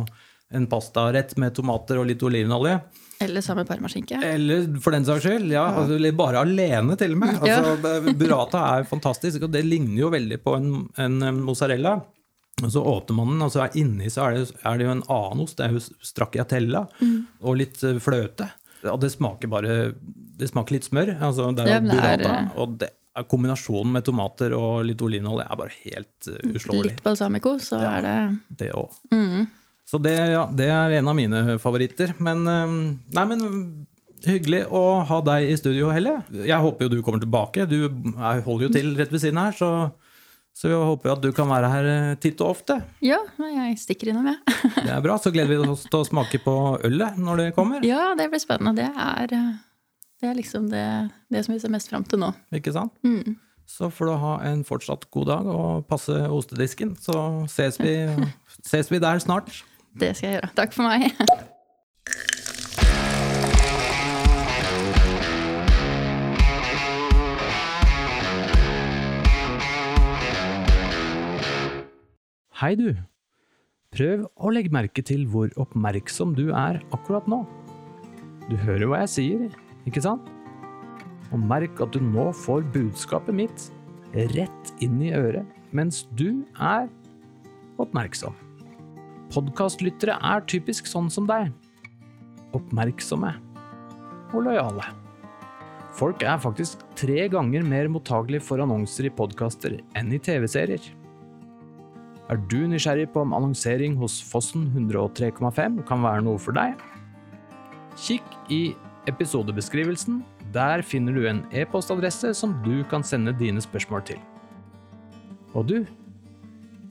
en 0.54 0.66
pastarett 0.70 1.36
med 1.40 1.54
tomater 1.56 1.98
og 2.00 2.06
litt 2.08 2.22
olivenolje. 2.22 2.78
Eller 3.24 3.40
samme 3.46 3.62
parmaskinke. 3.64 4.18
Eller 4.26 4.66
for 4.82 4.90
den 4.94 5.04
saks 5.06 5.22
skyld, 5.24 5.46
ja, 5.54 5.62
altså, 5.78 5.98
bare 6.18 6.40
alene 6.42 6.96
til 7.00 7.14
og 7.14 7.20
med. 7.22 7.36
Ja. 7.46 7.60
Altså, 7.62 7.92
ja. 8.08 8.14
burrata 8.18 8.64
er 8.78 8.88
fantastisk, 8.90 9.42
og 9.46 9.52
det 9.54 9.62
ligner 9.64 10.00
jo 10.02 10.10
veldig 10.14 10.40
på 10.44 10.56
en, 10.58 10.68
en 11.00 11.22
eh, 11.22 11.32
mozzarella. 11.46 11.94
Og 12.62 12.70
så 12.70 12.82
åpner 12.86 13.16
man 13.18 13.32
den, 13.34 13.42
og 13.46 13.50
så 13.54 13.64
er 13.64 13.78
inni 13.80 14.10
så 14.14 14.28
er 14.28 14.36
det, 14.36 14.42
er 14.64 14.78
det 14.78 14.84
jo 14.86 14.92
en 14.94 15.06
annen 15.10 15.40
ost. 15.46 15.56
Det 15.58 15.66
er 15.66 15.72
jo 15.78 15.84
stracciatella 16.06 16.84
Mm. 17.00 17.16
og 17.42 17.56
litt 17.62 17.82
eh, 17.86 17.98
fløte. 18.02 18.50
Og 18.90 19.00
det 19.00 19.10
smaker 19.14 19.48
bare 19.48 19.94
Det 20.36 20.48
smaker 20.50 20.74
litt 20.76 20.84
smør. 20.90 21.14
Altså, 21.22 21.48
det 21.56 21.64
er 21.64 21.72
Ja, 21.76 21.80
burrata. 21.80 22.34
eh, 22.42 22.58
Og 22.60 22.78
det 22.82 22.90
kombinasjonen 23.30 23.92
med 23.94 24.02
tomater 24.04 24.50
og 24.58 24.84
litt 24.88 24.98
olivenolje 25.06 25.44
er 25.46 25.58
bare 25.60 25.70
helt 25.84 26.26
uh, 26.26 26.38
uslåelig. 26.50 26.88
Litt 26.96 27.02
balsamico, 27.04 27.52
så 27.62 27.78
Ja. 27.78 27.92
er 27.98 28.02
det 28.02 28.38
Det 28.58 28.72
òg. 28.74 28.90
mm. 29.14 29.44
Så 29.84 30.00
det, 30.00 30.14
ja, 30.32 30.46
det 30.48 30.70
er 30.72 30.98
en 30.98 31.10
av 31.10 31.16
mine 31.18 31.58
favoritter. 31.62 32.14
Men 32.24 32.46
eh, 32.48 32.78
Nei, 33.16 33.26
men 33.30 33.42
hyggelig 34.28 34.64
å 34.72 34.82
ha 35.06 35.20
deg 35.24 35.50
i 35.50 35.58
studio, 35.58 35.90
Helle. 35.92 36.18
Jeg 36.32 36.60
håper 36.64 36.86
jo 36.86 36.92
du 36.96 37.02
kommer 37.04 37.22
tilbake. 37.22 37.66
Du 37.68 37.78
er, 37.86 38.40
holder 38.46 38.68
jo 38.68 38.72
til 38.74 38.94
rett 38.98 39.12
ved 39.12 39.22
siden 39.22 39.40
her, 39.40 39.54
så, 39.56 39.70
så 40.56 40.70
jeg 40.70 40.88
håper 40.90 41.14
at 41.14 41.22
du 41.24 41.30
kan 41.36 41.50
være 41.50 41.70
her 41.72 41.90
eh, 41.90 42.14
titt 42.22 42.40
og 42.44 42.54
ofte. 42.56 42.78
Ja, 43.04 43.20
jeg 43.44 43.76
stikker 43.82 44.12
innom, 44.12 44.30
jeg. 44.32 44.56
Det 44.86 44.90
er 44.96 45.04
bra. 45.04 45.18
Så 45.20 45.32
gleder 45.34 45.52
vi 45.52 45.60
oss 45.74 45.86
til 45.88 46.00
å 46.00 46.08
smake 46.08 46.40
på 46.44 46.56
ølet 46.86 47.20
når 47.20 47.42
det 47.42 47.48
kommer. 47.58 47.84
Ja, 47.86 48.12
det 48.18 48.30
blir 48.32 48.42
spennende. 48.42 48.76
Det 48.80 48.88
er, 48.90 49.36
eh, 49.36 49.98
det 50.22 50.30
er 50.30 50.38
liksom 50.40 50.70
det, 50.72 50.86
det 51.32 51.44
som 51.46 51.56
vi 51.56 51.60
ser 51.62 51.74
mest 51.74 51.92
fram 51.92 52.06
til 52.08 52.22
nå. 52.24 52.32
Ikke 52.56 52.74
sant? 52.74 52.96
Mm. 53.04 53.36
Så 53.68 53.88
får 53.92 54.10
du 54.10 54.16
ha 54.20 54.32
en 54.44 54.60
fortsatt 54.64 55.06
god 55.12 55.30
dag 55.30 55.46
og 55.48 55.86
passe 55.88 56.16
ostedisken. 56.32 56.96
Så 57.00 57.14
ses 57.52 57.80
vi, 57.80 57.96
ses 58.70 58.92
vi 58.92 59.00
der 59.02 59.20
snart. 59.24 59.62
Det 59.94 60.10
skal 60.18 60.26
jeg 60.28 60.40
gjøre. 60.40 60.50
Takk 60.58 60.72
for 60.74 60.82
meg. 60.90 61.10
Hei, 72.58 72.74
du. 72.78 72.94
Prøv 73.94 74.24
å 74.34 74.50
legge 74.50 74.72
merke 74.74 75.02
til 75.06 75.26
hvor 75.30 75.52
oppmerksom 75.60 76.32
du 76.34 76.48
er 76.50 76.80
akkurat 76.96 77.26
nå. 77.30 77.44
Du 78.48 78.56
hører 78.64 78.88
hva 78.90 79.02
jeg 79.04 79.12
sier, 79.12 79.44
ikke 79.86 80.02
sant? 80.02 80.26
Og 81.30 81.38
merk 81.38 81.78
at 81.84 81.94
du 81.94 82.02
nå 82.02 82.30
får 82.44 82.66
budskapet 82.74 83.36
mitt 83.36 83.68
rett 84.34 84.74
inn 84.82 84.98
i 85.02 85.14
øret 85.14 85.46
mens 85.74 86.04
du 86.18 86.42
er 86.58 86.90
oppmerksom. 87.82 88.43
Podkastlyttere 89.34 90.14
er 90.22 90.44
typisk 90.46 90.86
sånn 90.86 91.08
som 91.10 91.24
deg. 91.26 91.48
Oppmerksomme 92.54 93.32
og 94.30 94.44
lojale. 94.46 94.84
Folk 95.94 96.22
er 96.26 96.38
faktisk 96.42 96.84
tre 96.98 97.24
ganger 97.30 97.66
mer 97.66 97.90
mottagelige 97.90 98.44
for 98.46 98.62
annonser 98.62 99.08
i 99.08 99.12
podkaster 99.14 99.80
enn 99.98 100.14
i 100.14 100.20
TV-serier. 100.22 100.86
Er 102.30 102.38
du 102.50 102.60
nysgjerrig 102.70 103.08
på 103.10 103.24
om 103.26 103.34
annonsering 103.34 103.98
hos 103.98 104.20
Fossen 104.22 104.68
103,5 104.70 105.82
kan 105.88 106.06
være 106.06 106.22
noe 106.24 106.38
for 106.38 106.54
deg? 106.54 106.78
Kikk 107.98 108.38
i 108.54 108.62
episodebeskrivelsen. 109.10 110.22
Der 110.54 110.86
finner 110.86 111.14
du 111.14 111.26
en 111.26 111.42
e-postadresse 111.50 112.30
som 112.38 112.54
du 112.62 112.84
kan 112.86 113.02
sende 113.02 113.34
dine 113.34 113.62
spørsmål 113.62 114.06
til. 114.14 114.22
Og 115.58 115.66
du, 115.66 115.78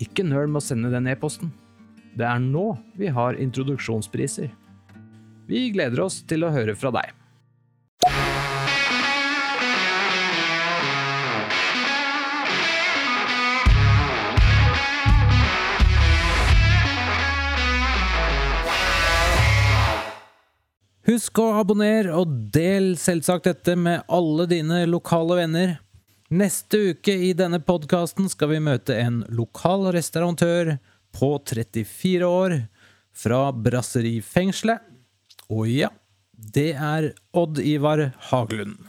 ikke 0.03 0.27
nøl 0.27 0.51
med 0.51 0.59
å 0.59 0.67
sende 0.67 0.91
den 0.91 1.07
e-posten. 1.07 1.55
Det 2.13 2.25
er 2.29 2.41
nå 2.41 2.75
vi 2.93 3.09
har 3.09 3.39
introduksjonspriser. 3.41 4.51
Vi 5.49 5.69
gleder 5.73 6.03
oss 6.05 6.19
til 6.29 6.45
å 6.45 6.51
høre 6.53 6.75
fra 6.77 6.93
deg. 6.93 7.09
Husk 21.03 21.41
å 21.41 21.49
abonnere 21.59 22.13
og 22.15 22.29
del 22.53 22.93
selvsagt 23.01 23.49
dette 23.49 23.73
med 23.75 24.05
alle 24.07 24.45
dine 24.47 24.85
lokale 24.87 25.41
venner. 25.41 25.75
Neste 26.33 26.93
uke 26.93 27.13
i 27.27 27.33
denne 27.37 27.59
podkasten 27.61 28.29
skal 28.31 28.53
vi 28.53 28.61
møte 28.63 28.95
en 29.01 29.23
lokal 29.33 29.89
restauratør 29.93 30.77
på 31.13 31.35
34 31.49 32.27
år 32.27 32.57
fra 33.13 33.45
Brasserifengselet. 33.53 34.81
Og 35.53 35.69
ja, 35.69 35.91
det 36.33 36.71
er 36.73 37.11
Odd 37.37 37.61
Ivar 37.61 38.09
Haglund. 38.31 38.79